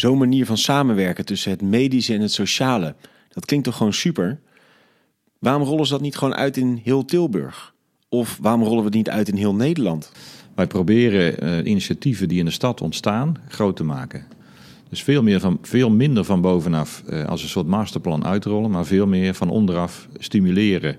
Zo'n 0.00 0.18
manier 0.18 0.46
van 0.46 0.58
samenwerken 0.58 1.24
tussen 1.24 1.50
het 1.50 1.62
medische 1.62 2.14
en 2.14 2.20
het 2.20 2.32
sociale, 2.32 2.94
dat 3.28 3.44
klinkt 3.44 3.64
toch 3.64 3.76
gewoon 3.76 3.92
super? 3.92 4.40
Waarom 5.38 5.62
rollen 5.62 5.86
ze 5.86 5.92
dat 5.92 6.00
niet 6.00 6.16
gewoon 6.16 6.34
uit 6.34 6.56
in 6.56 6.80
heel 6.84 7.04
Tilburg? 7.04 7.74
Of 8.08 8.38
waarom 8.40 8.62
rollen 8.62 8.78
we 8.78 8.84
het 8.84 8.94
niet 8.94 9.10
uit 9.10 9.28
in 9.28 9.36
heel 9.36 9.54
Nederland? 9.54 10.12
Wij 10.54 10.66
proberen 10.66 11.44
uh, 11.44 11.70
initiatieven 11.70 12.28
die 12.28 12.38
in 12.38 12.44
de 12.44 12.50
stad 12.50 12.80
ontstaan 12.80 13.36
groot 13.48 13.76
te 13.76 13.84
maken. 13.84 14.26
Dus 14.88 15.02
veel, 15.02 15.22
meer 15.22 15.40
van, 15.40 15.58
veel 15.62 15.90
minder 15.90 16.24
van 16.24 16.40
bovenaf 16.40 17.02
uh, 17.08 17.24
als 17.24 17.42
een 17.42 17.48
soort 17.48 17.66
masterplan 17.66 18.24
uitrollen, 18.24 18.70
maar 18.70 18.86
veel 18.86 19.06
meer 19.06 19.34
van 19.34 19.50
onderaf 19.50 20.08
stimuleren. 20.18 20.96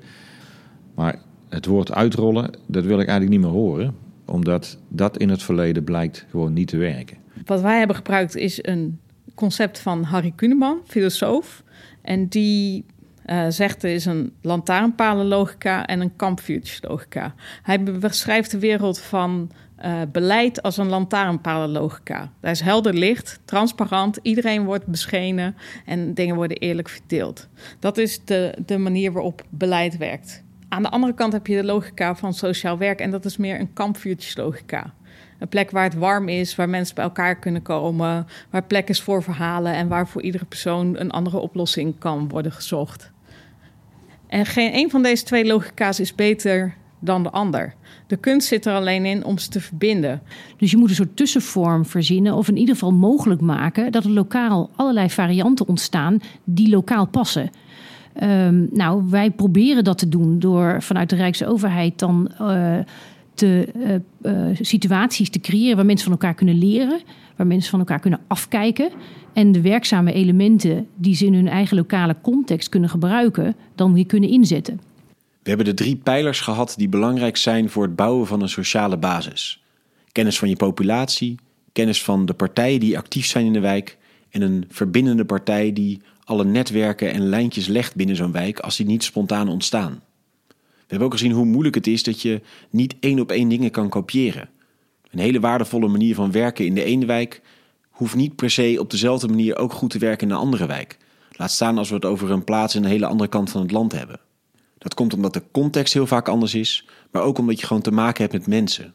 Maar 0.96 1.22
het 1.50 1.66
woord 1.66 1.92
uitrollen, 1.92 2.58
dat 2.68 2.84
wil 2.84 3.00
ik 3.00 3.08
eigenlijk 3.08 3.30
niet 3.30 3.52
meer 3.52 3.60
horen, 3.62 3.96
omdat 4.26 4.78
dat 4.90 5.18
in 5.18 5.30
het 5.30 5.44
verleden 5.44 5.84
blijkt 5.84 6.26
gewoon 6.30 6.54
niet 6.54 6.68
te 6.68 6.78
werken. 6.78 7.21
Wat 7.46 7.62
wij 7.62 7.78
hebben 7.78 7.96
gebruikt 7.96 8.36
is 8.36 8.60
een 8.64 9.00
concept 9.36 9.80
van 9.80 10.04
Harry 10.04 10.34
Kuneman, 10.36 10.82
filosoof. 10.86 11.64
En 12.02 12.28
die 12.28 12.86
uh, 13.26 13.46
zegt 13.50 13.84
er 13.84 13.90
is 13.90 14.06
een 14.06 14.34
lantaarnpalenlogica 14.42 15.86
en 15.86 16.02
een 16.02 16.16
kampvuurtjeslogica. 16.16 17.34
Hij 17.62 17.84
beschrijft 17.84 18.52
de 18.52 18.60
wereld 18.60 19.00
van 19.00 19.52
uh, 19.86 20.02
beleid 20.12 20.62
als 20.62 20.78
een 20.78 20.90
lantaarnpalenlogica. 20.90 22.32
Daar 22.40 22.52
is 22.52 22.62
helder 22.62 22.94
licht, 22.94 23.40
transparant, 23.46 24.20
iedereen 24.22 24.66
wordt 24.66 24.86
beschenen 24.86 25.56
en 25.86 26.14
dingen 26.14 26.36
worden 26.36 26.58
eerlijk 26.58 26.90
verdeeld. 26.90 27.48
Dat 27.80 27.98
is 27.98 28.26
de, 28.26 28.58
de 28.66 28.78
manier 28.78 29.12
waarop 29.12 29.46
beleid 29.50 29.98
werkt. 29.98 30.44
Aan 30.70 30.84
de 30.84 30.90
andere 30.90 31.14
kant 31.14 31.34
heb 31.34 31.48
je 31.48 31.56
de 31.56 31.64
logica 31.64 32.16
van 32.16 32.34
sociaal 32.34 32.78
werk 32.78 33.00
en 33.00 33.12
dat 33.12 33.26
is 33.26 33.38
meer 33.38 33.60
een 33.60 33.74
kampvuurtjeslogica. 33.74 34.94
Een 35.42 35.48
plek 35.48 35.72
waar 35.72 35.84
het 35.84 35.96
warm 35.96 36.28
is, 36.28 36.56
waar 36.56 36.70
mensen 36.70 36.96
bij 36.96 37.04
elkaar 37.04 37.36
kunnen 37.36 37.62
komen, 37.62 38.28
waar 38.50 38.64
plek 38.64 38.90
is 38.90 39.02
voor 39.02 39.24
verhalen 39.24 39.74
en 39.74 39.88
waar 39.88 40.08
voor 40.08 40.22
iedere 40.22 40.46
persoon 40.46 41.00
een 41.00 41.12
andere 41.12 41.38
oplossing 41.38 41.96
kan 42.00 42.30
worden 42.30 42.52
gezocht. 42.52 43.12
En 44.28 44.46
geen 44.46 44.76
een 44.76 44.90
van 44.90 45.04
deze 45.04 45.24
twee 45.24 45.46
logica's 45.46 46.00
is 46.00 46.16
beter 46.16 46.74
dan 47.00 47.24
de 47.24 47.30
ander. 47.30 47.74
De 48.08 48.18
kunst 48.18 48.48
zit 48.48 48.66
er 48.66 48.74
alleen 48.74 49.06
in 49.06 49.26
om 49.26 49.38
ze 49.38 49.50
te 49.50 49.62
verbinden. 49.62 50.22
Dus 50.58 50.72
je 50.72 50.78
moet 50.78 50.90
een 50.90 50.96
soort 50.96 51.18
tussenvorm 51.18 51.86
verzinnen, 51.86 52.34
of 52.34 52.48
in 52.48 52.58
ieder 52.58 52.74
geval 52.74 52.94
mogelijk 52.94 53.42
maken 53.42 53.92
dat 53.92 54.04
er 54.04 54.12
lokaal 54.12 54.70
allerlei 54.76 55.10
varianten 55.10 55.68
ontstaan 55.68 56.20
die 56.44 56.70
lokaal 56.70 57.08
passen. 57.08 57.50
Um, 58.24 58.68
nou, 58.72 59.04
wij 59.10 59.32
proberen 59.32 59.84
dat 59.84 59.98
te 59.98 60.10
doen 60.10 60.40
door 60.40 60.82
vanuit 60.82 61.10
de 61.10 61.16
Rijksoverheid 61.16 62.00
dan 62.00 62.32
uh, 62.42 62.78
te, 63.34 63.68
uh, 64.24 64.44
uh, 64.50 64.58
situaties 64.62 65.30
te 65.30 65.40
creëren 65.40 65.76
waar 65.76 65.86
mensen 65.86 66.04
van 66.04 66.18
elkaar 66.20 66.34
kunnen 66.34 66.58
leren, 66.58 67.02
waar 67.36 67.48
mensen 67.48 67.70
van 67.70 67.80
elkaar 67.80 68.00
kunnen 68.00 68.20
afkijken. 68.28 68.92
En 69.34 69.52
de 69.52 69.62
werkzame 69.62 70.14
elementen 70.14 70.88
die 70.96 71.16
ze 71.16 71.26
in 71.26 71.34
hun 71.34 71.48
eigen 71.48 71.78
lokale 71.78 72.16
context 72.22 72.70
kunnen 72.70 72.90
gebruiken, 72.90 73.56
dan 73.76 73.94
weer 73.94 74.06
kunnen 74.06 74.30
inzetten. 74.30 74.82
We 75.44 75.50
hebben 75.50 75.66
de 75.66 75.74
drie 75.74 75.96
pijlers 75.96 76.40
gehad 76.40 76.74
die 76.78 76.90
belangrijk 76.90 77.38
zijn 77.38 77.70
voor 77.70 77.84
het 77.84 77.96
bouwen 77.96 78.28
van 78.28 78.42
een 78.42 78.50
sociale 78.50 78.98
basis: 78.98 79.64
kennis 80.12 80.40
van 80.40 80.50
je 80.50 80.56
populatie, 80.56 81.36
kennis 81.72 82.04
van 82.04 82.26
de 82.26 82.34
partijen 82.34 82.80
die 82.80 82.98
actief 82.98 83.26
zijn 83.26 83.46
in 83.46 83.54
de 83.54 83.60
wijk 83.60 83.98
en 84.30 84.42
een 84.42 84.66
verbindende 84.70 85.26
partij 85.26 85.74
die 85.74 86.02
alle 86.24 86.44
netwerken 86.44 87.12
en 87.12 87.30
lijntjes 87.30 87.68
legt 87.68 87.96
binnen 87.96 88.16
zo'n 88.16 88.32
wijk 88.32 88.60
als 88.60 88.78
die 88.78 88.86
niet 88.86 89.04
spontaan 89.04 89.50
ontstaan. 89.50 90.02
We 90.92 90.98
hebben 90.98 91.16
ook 91.16 91.22
gezien 91.22 91.38
hoe 91.38 91.46
moeilijk 91.46 91.76
het 91.76 91.88
is 91.88 92.04
dat 92.04 92.22
je 92.22 92.42
niet 92.70 92.96
één 93.00 93.20
op 93.20 93.32
één 93.32 93.50
dingen 93.50 93.72
kan 93.72 93.90
kopiëren. 93.90 94.50
Een 95.12 95.20
hele 95.20 95.40
waardevolle 95.40 95.88
manier 95.88 96.16
van 96.16 96.32
werken 96.32 96.66
in 96.66 96.76
de 96.76 96.84
ene 96.84 97.06
wijk 97.06 97.42
hoeft 97.90 98.16
niet 98.16 98.36
per 98.36 98.50
se 98.50 98.78
op 98.80 98.90
dezelfde 98.90 99.28
manier 99.28 99.58
ook 99.58 99.74
goed 99.74 99.90
te 99.90 100.00
werken 100.00 100.28
in 100.28 100.34
een 100.34 100.40
andere 100.40 100.66
wijk. 100.66 100.98
Laat 101.32 101.52
staan 101.52 101.78
als 101.78 101.90
we 101.90 101.96
het 101.96 102.06
over 102.06 102.32
een 102.32 102.44
plaats 102.44 102.76
in 102.76 102.84
een 102.84 102.90
hele 102.90 103.06
andere 103.06 103.30
kant 103.30 103.50
van 103.50 103.62
het 103.62 103.72
land 103.72 103.92
hebben. 103.92 104.20
Dat 104.78 104.94
komt 104.94 105.14
omdat 105.14 105.34
de 105.34 105.44
context 105.52 105.94
heel 105.94 106.08
vaak 106.08 106.28
anders 106.28 106.56
is, 106.56 106.86
maar 107.12 107.22
ook 107.22 107.38
omdat 107.38 107.60
je 107.60 107.66
gewoon 107.66 107.82
te 107.82 107.92
maken 107.92 108.22
hebt 108.22 108.34
met 108.34 108.48
mensen. 108.48 108.94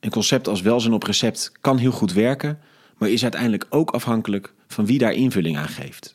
Een 0.00 0.10
concept 0.10 0.48
als 0.48 0.60
welzijn 0.60 0.94
op 0.94 1.02
recept 1.02 1.52
kan 1.60 1.78
heel 1.78 1.92
goed 1.92 2.12
werken, 2.12 2.58
maar 2.98 3.10
is 3.10 3.22
uiteindelijk 3.22 3.66
ook 3.68 3.90
afhankelijk 3.90 4.54
van 4.66 4.86
wie 4.86 4.98
daar 4.98 5.12
invulling 5.12 5.56
aan 5.56 5.68
geeft. 5.68 6.14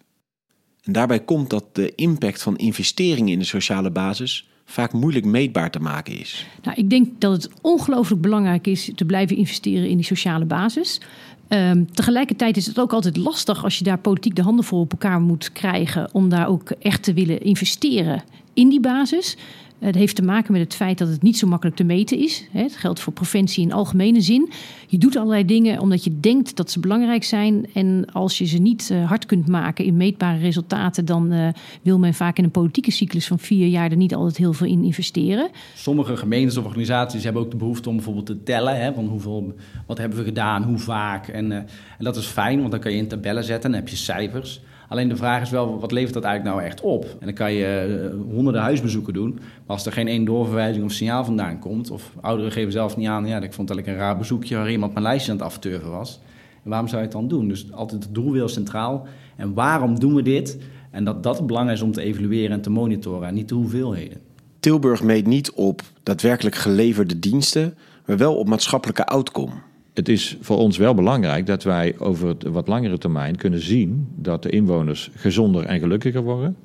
En 0.84 0.92
daarbij 0.92 1.20
komt 1.20 1.50
dat 1.50 1.76
de 1.76 1.96
impact 1.96 2.42
van 2.42 2.58
investeringen 2.58 3.34
in 3.34 3.40
de 3.40 3.46
sociale 3.46 3.92
basis 3.92 4.50
vaak 4.70 4.94
moeilijk 4.94 5.26
meetbaar 5.26 5.72
te 5.72 5.80
maken 5.80 6.20
is. 6.20 6.46
Nou, 6.64 6.78
ik 6.78 6.90
denk 6.90 7.08
dat 7.22 7.32
het 7.32 7.50
ongelooflijk 7.62 8.22
belangrijk 8.22 8.68
is 8.68 8.92
te 8.96 9.06
blijven 9.06 9.38
investeren 9.38 9.90
in 9.90 9.96
die 9.96 10.06
sociale 10.06 10.46
basis. 10.46 11.02
Um, 11.50 11.92
tegelijkertijd 11.92 12.58
is 12.58 12.66
het 12.66 12.80
ook 12.80 12.94
altijd 12.94 13.18
lastig 13.18 13.64
als 13.64 13.78
je 13.78 13.84
daar 13.84 13.98
politiek 13.98 14.36
de 14.36 14.42
handen 14.42 14.66
voor 14.66 14.80
op 14.80 14.92
elkaar 14.92 15.22
moet 15.22 15.52
krijgen 15.52 16.10
om 16.12 16.30
daar 16.30 16.48
ook 16.48 16.70
echt 16.70 17.04
te 17.04 17.14
willen 17.14 17.42
investeren 17.42 18.24
in 18.54 18.70
die 18.70 18.80
basis. 18.80 19.38
Het 19.80 19.96
heeft 19.96 20.16
te 20.16 20.24
maken 20.24 20.52
met 20.52 20.62
het 20.62 20.76
feit 20.76 20.98
dat 20.98 21.08
het 21.08 21.22
niet 21.22 21.38
zo 21.38 21.48
makkelijk 21.48 21.78
te 21.78 21.84
meten 21.84 22.18
is. 22.18 22.48
Het 22.52 22.76
geldt 22.76 23.00
voor 23.00 23.14
preventie 23.14 23.64
in 23.64 23.74
algemene 23.74 24.22
zin. 24.22 24.50
Je 24.88 24.98
doet 24.98 25.16
allerlei 25.16 25.46
dingen 25.46 25.80
omdat 25.80 26.04
je 26.04 26.20
denkt 26.20 26.56
dat 26.56 26.72
ze 26.72 26.80
belangrijk 26.80 27.24
zijn. 27.24 27.68
En 27.74 28.06
als 28.12 28.38
je 28.38 28.46
ze 28.46 28.58
niet 28.58 28.90
eh, 28.92 29.08
hard 29.08 29.26
kunt 29.26 29.48
maken 29.48 29.86
in 29.86 29.98
meetbare 29.98 30.38
resultaten, 30.38 31.06
dan 31.06 31.34
uh, 31.34 31.48
wil 31.82 32.00
men 32.00 32.14
vaak 32.14 32.38
in 32.38 32.44
een 32.44 32.52
politieke 32.52 32.92
cyclus 32.92 33.28
van 33.28 33.40
vier 33.40 33.68
jaar 33.68 33.92
er 33.92 33.98
niet 33.98 34.16
altijd 34.16 34.38
heel 34.38 34.54
veel 34.54 34.68
in 34.68 34.84
investeren. 34.84 35.50
Sommige 35.76 36.18
gemeentes 36.18 36.58
of 36.58 36.66
organisaties 36.66 37.24
hebben 37.24 37.42
ook 37.42 37.52
de 37.52 37.58
behoefte 37.58 37.90
om 37.90 37.96
bijvoorbeeld 37.96 38.26
te 38.26 38.44
tellen. 38.44 38.82
Hè, 38.82 38.94
van 38.94 39.08
hoeveel, 39.08 39.56
wat 39.86 39.98
hebben 39.98 40.18
we 40.18 40.24
gedaan, 40.24 40.64
hoe 40.64 40.78
vaak. 40.78 41.28
En, 41.28 41.52
uh, 41.52 41.58
en 41.58 41.68
dat 41.98 42.16
is 42.16 42.26
fijn, 42.26 42.60
want 42.60 42.72
dan 42.72 42.80
kan 42.80 42.92
je 42.92 42.98
in 42.98 43.08
tabellen 43.08 43.44
zetten 43.44 43.64
en 43.66 43.72
dan 43.72 43.80
heb 43.80 43.90
je 43.90 43.96
cijfers. 43.96 44.62
Alleen 44.88 45.10
de 45.10 45.16
vraag 45.16 45.42
is 45.42 45.50
wel, 45.50 45.80
wat 45.80 45.92
levert 45.92 46.14
dat 46.14 46.24
eigenlijk 46.24 46.56
nou 46.56 46.68
echt 46.68 46.82
op? 46.82 47.04
En 47.04 47.26
dan 47.26 47.34
kan 47.34 47.54
je 47.54 48.12
uh, 48.14 48.34
honderden 48.34 48.62
huisbezoeken 48.62 49.14
doen. 49.14 49.34
Maar 49.34 49.76
als 49.76 49.86
er 49.86 49.92
geen 49.92 50.08
één 50.08 50.26
doorverwijzing 50.26 50.86
of 50.86 50.92
signaal 50.92 51.26
vandaan 51.26 51.60
komt... 51.60 51.92
of 51.92 52.12
ouderen 52.22 52.52
geven 52.52 52.72
zelf 52.72 52.98
niet 52.98 53.08
aan... 53.08 53.28
ja, 53.28 53.42
ik 53.42 53.54
vond 53.54 53.70
eigenlijk 53.70 53.88
een 53.88 54.06
raar 54.06 54.18
bezoekje... 54.18 54.56
waar 54.56 54.72
iemand 54.72 54.94
mijn 54.94 55.06
lijstje 55.06 55.32
aan 55.32 55.38
het 55.38 55.46
afturven 55.46 55.92
was. 55.92 56.20
En 56.64 56.70
waarom 56.70 56.88
zou 56.88 57.02
je 57.02 57.08
het 57.08 57.16
dan 57.16 57.28
doen? 57.28 57.48
Dus 57.48 57.72
altijd 57.72 58.04
het 58.04 58.14
doel 58.14 58.32
weer 58.32 58.50
centraal. 58.50 59.08
En 59.36 59.54
waarom 59.54 60.00
doen 60.00 60.16
we 60.16 60.22
dit? 60.22 60.58
En 60.92 61.04
dat 61.04 61.24
dat 61.24 61.38
het 61.38 61.48
belang 61.48 61.72
is 61.72 61.82
om 61.82 61.92
te 61.92 62.02
evalueren 62.02 62.52
en 62.52 62.62
te 62.62 62.70
monitoren... 62.70 63.28
en 63.28 63.34
niet 63.34 63.50
de 63.50 63.56
hoeveelheden. 63.56 64.18
Tilburg 64.60 65.04
meet 65.04 65.28
niet 65.28 65.52
op 65.52 65.82
daadwerkelijk 66.04 66.56
geleverde 66.56 67.20
diensten... 67.20 67.78
maar 68.06 68.18
wel 68.18 68.36
op 68.36 68.48
maatschappelijke 68.48 69.06
outcome 69.06 69.54
het 69.98 70.10
is 70.10 70.38
voor 70.42 70.58
ons 70.58 70.78
wel 70.78 70.94
belangrijk 70.94 71.46
dat 71.46 71.64
wij 71.64 71.96
over 72.00 72.28
het 72.28 72.44
wat 72.44 72.68
langere 72.68 72.98
termijn 72.98 73.36
kunnen 73.36 73.62
zien 73.62 74.08
dat 74.16 74.44
de 74.44 74.50
inwoners 74.50 75.10
gezonder 75.16 75.66
en 75.66 75.80
gelukkiger 75.80 76.22
worden, 76.22 76.56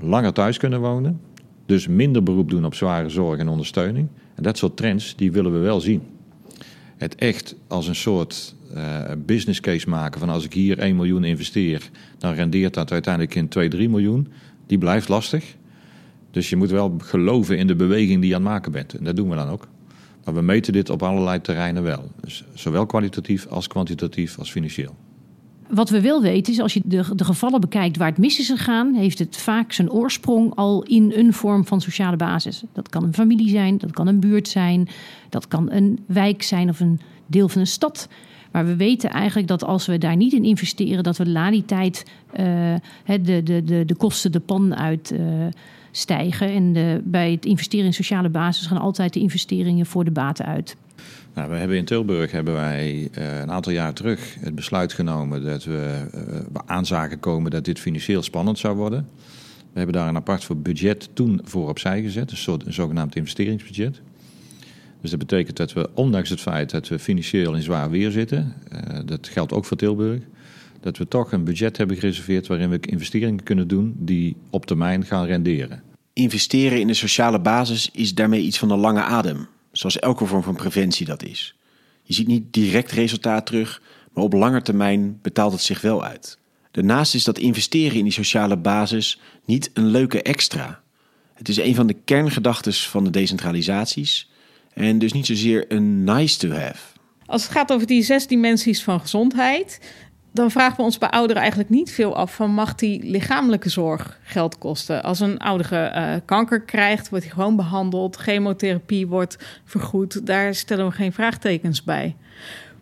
langer 0.00 0.32
thuis 0.32 0.56
kunnen 0.56 0.80
wonen, 0.80 1.20
Dus 1.66 1.86
minder 1.86 2.22
beroep 2.22 2.50
doen 2.50 2.64
op 2.64 2.74
zware 2.74 3.08
zorg 3.08 3.38
en 3.38 3.48
ondersteuning. 3.48 4.08
En 4.34 4.42
dat 4.42 4.58
soort 4.58 4.76
trends, 4.76 5.16
die 5.16 5.32
willen 5.32 5.52
we 5.52 5.58
wel 5.58 5.80
zien. 5.80 6.02
Het 6.96 7.14
echt 7.14 7.56
als 7.66 7.88
een 7.88 7.94
soort 7.94 8.54
uh, 8.74 9.00
business 9.26 9.60
case 9.60 9.88
maken 9.88 10.20
van 10.20 10.28
als 10.28 10.44
ik 10.44 10.52
hier 10.52 10.78
1 10.78 10.96
miljoen 10.96 11.24
investeer, 11.24 11.90
dan 12.18 12.34
rendeert 12.34 12.74
dat 12.74 12.92
uiteindelijk 12.92 13.34
in 13.34 13.48
2, 13.48 13.68
3 13.68 13.88
miljoen. 13.88 14.28
Die 14.66 14.78
blijft 14.78 15.08
lastig. 15.08 15.56
Dus 16.30 16.50
je 16.50 16.56
moet 16.56 16.70
wel 16.70 16.94
geloven 16.98 17.58
in 17.58 17.66
de 17.66 17.76
beweging 17.76 18.20
die 18.20 18.28
je 18.28 18.34
aan 18.34 18.42
het 18.42 18.50
maken 18.50 18.72
bent. 18.72 18.94
En 18.94 19.04
dat 19.04 19.16
doen 19.16 19.28
we 19.28 19.36
dan 19.36 19.48
ook. 19.48 19.68
Maar 20.28 20.36
we 20.36 20.42
meten 20.42 20.72
dit 20.72 20.90
op 20.90 21.02
allerlei 21.02 21.40
terreinen 21.40 21.82
wel. 21.82 22.10
Dus 22.20 22.44
zowel 22.54 22.86
kwalitatief 22.86 23.46
als 23.46 23.66
kwantitatief 23.66 24.38
als 24.38 24.50
financieel. 24.50 24.94
Wat 25.68 25.90
we 25.90 26.00
wel 26.00 26.22
weten 26.22 26.52
is, 26.52 26.60
als 26.60 26.74
je 26.74 26.80
de, 26.84 27.14
de 27.14 27.24
gevallen 27.24 27.60
bekijkt 27.60 27.96
waar 27.96 28.08
het 28.08 28.18
mis 28.18 28.38
is 28.38 28.48
gegaan, 28.48 28.94
heeft 28.94 29.18
het 29.18 29.36
vaak 29.36 29.72
zijn 29.72 29.90
oorsprong 29.90 30.54
al 30.54 30.82
in 30.82 31.12
een 31.14 31.32
vorm 31.32 31.66
van 31.66 31.80
sociale 31.80 32.16
basis. 32.16 32.62
Dat 32.72 32.88
kan 32.88 33.04
een 33.04 33.14
familie 33.14 33.48
zijn, 33.48 33.78
dat 33.78 33.90
kan 33.90 34.06
een 34.06 34.20
buurt 34.20 34.48
zijn, 34.48 34.88
dat 35.28 35.48
kan 35.48 35.70
een 35.70 35.98
wijk 36.06 36.42
zijn 36.42 36.68
of 36.68 36.80
een 36.80 37.00
deel 37.26 37.48
van 37.48 37.60
een 37.60 37.66
stad. 37.66 38.08
Maar 38.52 38.66
we 38.66 38.76
weten 38.76 39.10
eigenlijk 39.10 39.48
dat 39.48 39.64
als 39.64 39.86
we 39.86 39.98
daar 39.98 40.16
niet 40.16 40.32
in 40.32 40.44
investeren, 40.44 41.02
dat 41.02 41.16
we 41.16 41.24
na 41.24 41.50
die 41.50 41.64
tijd 41.64 42.04
uh, 42.40 42.74
de, 43.04 43.42
de, 43.42 43.64
de, 43.64 43.84
de 43.84 43.96
kosten 43.96 44.32
de 44.32 44.40
pan 44.40 44.76
uit 44.76 45.12
uh, 45.12 45.20
stijgen. 45.90 46.48
En 46.48 46.72
de, 46.72 47.00
bij 47.04 47.30
het 47.30 47.44
investeren 47.44 47.86
in 47.86 47.94
sociale 47.94 48.28
basis 48.28 48.66
gaan 48.66 48.78
altijd 48.78 49.12
de 49.12 49.20
investeringen 49.20 49.86
voor 49.86 50.04
de 50.04 50.10
baten 50.10 50.44
uit. 50.44 50.76
Nou, 51.34 51.50
we 51.50 51.56
hebben 51.56 51.76
in 51.76 51.84
Tilburg 51.84 52.30
hebben 52.30 52.54
wij 52.54 53.08
uh, 53.18 53.40
een 53.40 53.50
aantal 53.50 53.72
jaar 53.72 53.92
terug 53.92 54.36
het 54.40 54.54
besluit 54.54 54.92
genomen 54.92 55.44
dat 55.44 55.64
we 55.64 56.06
uh, 56.14 56.60
aanzagen 56.66 57.20
komen 57.20 57.50
dat 57.50 57.64
dit 57.64 57.78
financieel 57.78 58.22
spannend 58.22 58.58
zou 58.58 58.76
worden. 58.76 59.08
We 59.72 59.84
hebben 59.84 59.94
daar 59.94 60.08
een 60.08 60.16
apart 60.16 60.44
voor 60.44 60.56
budget 60.56 61.08
toen 61.12 61.40
voor 61.44 61.68
opzij 61.68 62.02
gezet, 62.02 62.30
een, 62.30 62.36
soort, 62.36 62.66
een 62.66 62.72
zogenaamd 62.72 63.16
investeringsbudget. 63.16 64.00
Dus 65.00 65.10
dat 65.10 65.18
betekent 65.18 65.56
dat 65.56 65.72
we, 65.72 65.90
ondanks 65.94 66.30
het 66.30 66.40
feit 66.40 66.70
dat 66.70 66.88
we 66.88 66.98
financieel 66.98 67.54
in 67.54 67.62
zwaar 67.62 67.90
weer 67.90 68.10
zitten, 68.10 68.54
uh, 68.72 68.98
dat 69.04 69.28
geldt 69.28 69.52
ook 69.52 69.64
voor 69.64 69.76
Tilburg, 69.76 70.22
dat 70.80 70.96
we 70.96 71.08
toch 71.08 71.32
een 71.32 71.44
budget 71.44 71.76
hebben 71.76 71.96
gereserveerd 71.96 72.46
waarin 72.46 72.70
we 72.70 72.78
investeringen 72.80 73.42
kunnen 73.42 73.68
doen 73.68 73.94
die 73.98 74.36
op 74.50 74.66
termijn 74.66 75.04
gaan 75.04 75.26
renderen. 75.26 75.82
Investeren 76.12 76.80
in 76.80 76.86
de 76.86 76.94
sociale 76.94 77.40
basis 77.40 77.90
is 77.92 78.14
daarmee 78.14 78.42
iets 78.42 78.58
van 78.58 78.70
een 78.70 78.78
lange 78.78 79.02
adem 79.02 79.48
zoals 79.72 79.98
elke 79.98 80.26
vorm 80.26 80.42
van 80.42 80.54
preventie 80.54 81.06
dat 81.06 81.22
is. 81.22 81.54
Je 82.02 82.14
ziet 82.14 82.26
niet 82.26 82.52
direct 82.52 82.92
resultaat 82.92 83.46
terug, 83.46 83.82
maar 84.12 84.24
op 84.24 84.32
lange 84.32 84.62
termijn 84.62 85.18
betaalt 85.22 85.52
het 85.52 85.62
zich 85.62 85.80
wel 85.80 86.04
uit. 86.04 86.38
Daarnaast 86.70 87.14
is 87.14 87.24
dat 87.24 87.38
investeren 87.38 87.98
in 87.98 88.04
die 88.04 88.12
sociale 88.12 88.56
basis 88.56 89.20
niet 89.44 89.70
een 89.74 89.86
leuke 89.86 90.22
extra. 90.22 90.82
Het 91.34 91.48
is 91.48 91.56
een 91.56 91.74
van 91.74 91.86
de 91.86 91.96
kerngedachten 92.04 92.74
van 92.74 93.04
de 93.04 93.10
decentralisaties 93.10 94.30
en 94.74 94.98
dus 94.98 95.12
niet 95.12 95.26
zozeer 95.26 95.64
een 95.68 96.04
nice 96.04 96.38
to 96.38 96.48
have. 96.48 96.96
Als 97.26 97.42
het 97.42 97.52
gaat 97.52 97.72
over 97.72 97.86
die 97.86 98.02
zes 98.02 98.26
dimensies 98.26 98.82
van 98.82 99.00
gezondheid, 99.00 99.80
dan 100.32 100.50
vragen 100.50 100.76
we 100.76 100.82
ons 100.82 100.98
bij 100.98 101.10
ouderen 101.10 101.40
eigenlijk 101.40 101.70
niet 101.70 101.90
veel 101.90 102.16
af 102.16 102.34
van 102.34 102.50
mag 102.50 102.74
die 102.74 103.02
lichamelijke 103.04 103.68
zorg 103.68 104.18
geld 104.22 104.58
kosten. 104.58 105.02
Als 105.02 105.20
een 105.20 105.38
oudere 105.38 105.92
uh, 105.94 106.14
kanker 106.24 106.60
krijgt, 106.60 107.08
wordt 107.08 107.24
hij 107.24 107.34
gewoon 107.34 107.56
behandeld, 107.56 108.16
chemotherapie 108.16 109.06
wordt 109.06 109.60
vergoed, 109.64 110.26
daar 110.26 110.54
stellen 110.54 110.86
we 110.86 110.92
geen 110.92 111.12
vraagtekens 111.12 111.84
bij. 111.84 112.16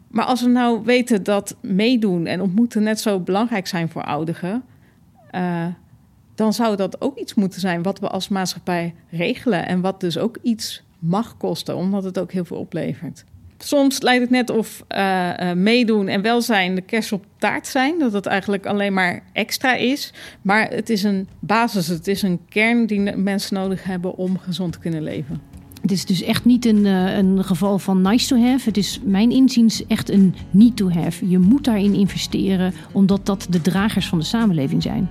Maar 0.08 0.24
als 0.24 0.42
we 0.42 0.48
nou 0.48 0.80
weten 0.84 1.22
dat 1.22 1.56
meedoen 1.60 2.26
en 2.26 2.40
ontmoeten 2.40 2.82
net 2.82 3.00
zo 3.00 3.20
belangrijk 3.20 3.66
zijn 3.66 3.88
voor 3.88 4.04
ouderen, 4.04 4.64
uh, 5.32 5.66
dan 6.34 6.52
zou 6.52 6.76
dat 6.76 7.00
ook 7.00 7.18
iets 7.18 7.34
moeten 7.34 7.60
zijn 7.60 7.82
wat 7.82 7.98
we 7.98 8.08
als 8.08 8.28
maatschappij 8.28 8.94
regelen 9.10 9.66
en 9.66 9.80
wat 9.80 10.00
dus 10.00 10.18
ook 10.18 10.38
iets 10.42 10.82
mag 10.98 11.36
kosten, 11.36 11.76
omdat 11.76 12.04
het 12.04 12.18
ook 12.18 12.32
heel 12.32 12.44
veel 12.44 12.56
oplevert. 12.56 13.24
Soms 13.58 14.00
lijkt 14.00 14.20
het 14.20 14.30
net 14.30 14.50
of 14.50 14.84
uh, 14.96 15.30
uh, 15.40 15.52
meedoen 15.52 16.08
en 16.08 16.22
welzijn 16.22 16.74
de 16.74 16.80
kerst 16.80 17.12
op 17.12 17.24
taart 17.38 17.66
zijn. 17.66 17.98
Dat 17.98 18.12
het 18.12 18.26
eigenlijk 18.26 18.66
alleen 18.66 18.92
maar 18.92 19.22
extra 19.32 19.74
is. 19.74 20.12
Maar 20.42 20.68
het 20.70 20.90
is 20.90 21.02
een 21.02 21.28
basis, 21.38 21.86
het 21.86 22.08
is 22.08 22.22
een 22.22 22.40
kern 22.48 22.86
die 22.86 23.16
mensen 23.16 23.54
nodig 23.54 23.84
hebben 23.84 24.16
om 24.16 24.38
gezond 24.38 24.72
te 24.72 24.78
kunnen 24.78 25.02
leven. 25.02 25.40
Het 25.80 25.90
is 25.90 26.04
dus 26.04 26.22
echt 26.22 26.44
niet 26.44 26.64
een, 26.64 26.84
uh, 26.84 27.16
een 27.16 27.44
geval 27.44 27.78
van 27.78 28.02
nice 28.02 28.28
to 28.28 28.36
have. 28.40 28.68
Het 28.68 28.76
is 28.76 29.00
mijn 29.04 29.30
inziens 29.30 29.86
echt 29.86 30.10
een 30.10 30.34
need 30.50 30.76
to 30.76 30.90
have. 30.90 31.28
Je 31.28 31.38
moet 31.38 31.64
daarin 31.64 31.94
investeren, 31.94 32.72
omdat 32.92 33.26
dat 33.26 33.46
de 33.50 33.60
dragers 33.60 34.06
van 34.06 34.18
de 34.18 34.24
samenleving 34.24 34.82
zijn. 34.82 35.08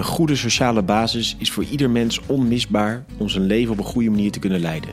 Een 0.00 0.06
goede 0.06 0.36
sociale 0.36 0.82
basis 0.82 1.36
is 1.38 1.50
voor 1.50 1.64
ieder 1.64 1.90
mens 1.90 2.20
onmisbaar 2.26 3.04
om 3.18 3.28
zijn 3.28 3.46
leven 3.46 3.72
op 3.72 3.78
een 3.78 3.84
goede 3.84 4.10
manier 4.10 4.30
te 4.30 4.38
kunnen 4.38 4.60
leiden. 4.60 4.90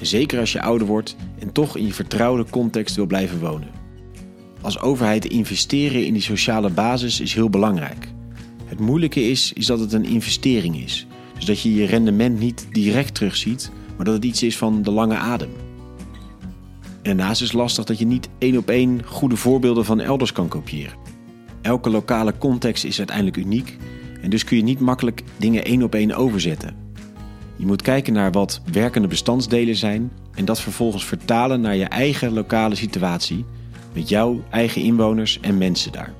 En 0.00 0.06
zeker 0.06 0.40
als 0.40 0.52
je 0.52 0.62
ouder 0.62 0.86
wordt 0.86 1.16
en 1.38 1.52
toch 1.52 1.76
in 1.76 1.86
je 1.86 1.92
vertrouwde 1.92 2.44
context 2.50 2.96
wil 2.96 3.06
blijven 3.06 3.40
wonen. 3.40 3.68
Als 4.60 4.80
overheid 4.80 5.24
investeren 5.24 6.06
in 6.06 6.12
die 6.12 6.22
sociale 6.22 6.70
basis 6.70 7.20
is 7.20 7.34
heel 7.34 7.50
belangrijk. 7.50 8.08
Het 8.64 8.80
moeilijke 8.80 9.22
is, 9.28 9.52
is 9.52 9.66
dat 9.66 9.80
het 9.80 9.92
een 9.92 10.04
investering 10.04 10.76
is. 10.76 11.06
Dus 11.34 11.44
dat 11.44 11.60
je 11.60 11.74
je 11.74 11.86
rendement 11.86 12.38
niet 12.38 12.66
direct 12.70 13.14
terugziet, 13.14 13.70
maar 13.96 14.04
dat 14.04 14.14
het 14.14 14.24
iets 14.24 14.42
is 14.42 14.56
van 14.56 14.82
de 14.82 14.90
lange 14.90 15.16
adem. 15.16 15.50
En 17.02 17.16
daarnaast 17.16 17.40
is 17.42 17.48
het 17.48 17.56
lastig 17.56 17.84
dat 17.84 17.98
je 17.98 18.06
niet 18.06 18.28
één 18.38 18.56
op 18.56 18.70
één 18.70 19.04
goede 19.04 19.36
voorbeelden 19.36 19.84
van 19.84 20.00
elders 20.00 20.32
kan 20.32 20.48
kopiëren. 20.48 20.96
Elke 21.62 21.90
lokale 21.90 22.38
context 22.38 22.84
is 22.84 22.98
uiteindelijk 22.98 23.36
uniek 23.36 23.78
en 24.22 24.30
dus 24.30 24.44
kun 24.44 24.56
je 24.56 24.62
niet 24.62 24.80
makkelijk 24.80 25.22
dingen 25.36 25.64
één 25.64 25.82
op 25.82 25.94
één 25.94 26.12
overzetten. 26.12 26.74
Je 27.56 27.66
moet 27.66 27.82
kijken 27.82 28.12
naar 28.12 28.32
wat 28.32 28.60
werkende 28.72 29.08
bestandsdelen 29.08 29.76
zijn 29.76 30.10
en 30.34 30.44
dat 30.44 30.60
vervolgens 30.60 31.04
vertalen 31.04 31.60
naar 31.60 31.76
je 31.76 31.84
eigen 31.84 32.32
lokale 32.32 32.74
situatie 32.74 33.44
met 33.92 34.08
jouw 34.08 34.44
eigen 34.50 34.82
inwoners 34.82 35.40
en 35.40 35.58
mensen 35.58 35.92
daar. 35.92 36.12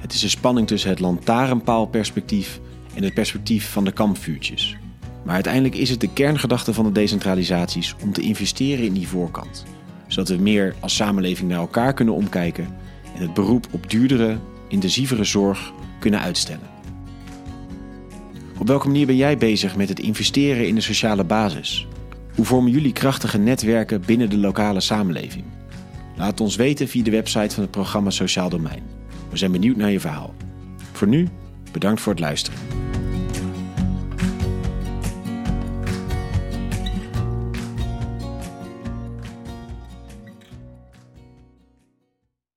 Het 0.00 0.12
is 0.12 0.22
een 0.22 0.30
spanning 0.30 0.66
tussen 0.66 0.90
het 0.90 1.00
lantaarnpaalperspectief 1.00 2.60
en 2.94 3.02
het 3.02 3.14
perspectief 3.14 3.70
van 3.70 3.84
de 3.84 3.92
kampvuurtjes. 3.92 4.76
Maar 5.24 5.34
uiteindelijk 5.34 5.74
is 5.74 5.90
het 5.90 6.00
de 6.00 6.12
kerngedachte 6.12 6.74
van 6.74 6.84
de 6.84 6.92
decentralisaties 6.92 7.94
om 8.02 8.12
te 8.12 8.20
investeren 8.20 8.84
in 8.84 8.92
die 8.92 9.08
voorkant, 9.08 9.64
zodat 10.06 10.28
we 10.28 10.42
meer 10.42 10.74
als 10.80 10.96
samenleving 10.96 11.48
naar 11.48 11.58
elkaar 11.58 11.94
kunnen 11.94 12.14
omkijken 12.14 12.76
en 13.14 13.22
het 13.22 13.34
beroep 13.34 13.66
op 13.70 13.90
duurdere, 13.90 14.38
intensievere 14.68 15.24
zorg 15.24 15.72
kunnen 15.98 16.20
uitstellen. 16.20 16.77
Op 18.58 18.66
welke 18.66 18.86
manier 18.86 19.06
ben 19.06 19.16
jij 19.16 19.38
bezig 19.38 19.76
met 19.76 19.88
het 19.88 20.00
investeren 20.00 20.66
in 20.66 20.74
de 20.74 20.80
sociale 20.80 21.24
basis? 21.24 21.86
Hoe 22.34 22.44
vormen 22.44 22.72
jullie 22.72 22.92
krachtige 22.92 23.38
netwerken 23.38 24.02
binnen 24.06 24.30
de 24.30 24.38
lokale 24.38 24.80
samenleving? 24.80 25.44
Laat 26.16 26.40
ons 26.40 26.56
weten 26.56 26.88
via 26.88 27.02
de 27.02 27.10
website 27.10 27.54
van 27.54 27.62
het 27.62 27.70
programma 27.70 28.10
Sociaal 28.10 28.48
Domein. 28.48 28.82
We 29.30 29.36
zijn 29.36 29.52
benieuwd 29.52 29.76
naar 29.76 29.90
je 29.90 30.00
verhaal. 30.00 30.34
Voor 30.92 31.08
nu, 31.08 31.28
bedankt 31.72 32.00
voor 32.00 32.12
het 32.12 32.20
luisteren. 32.20 32.58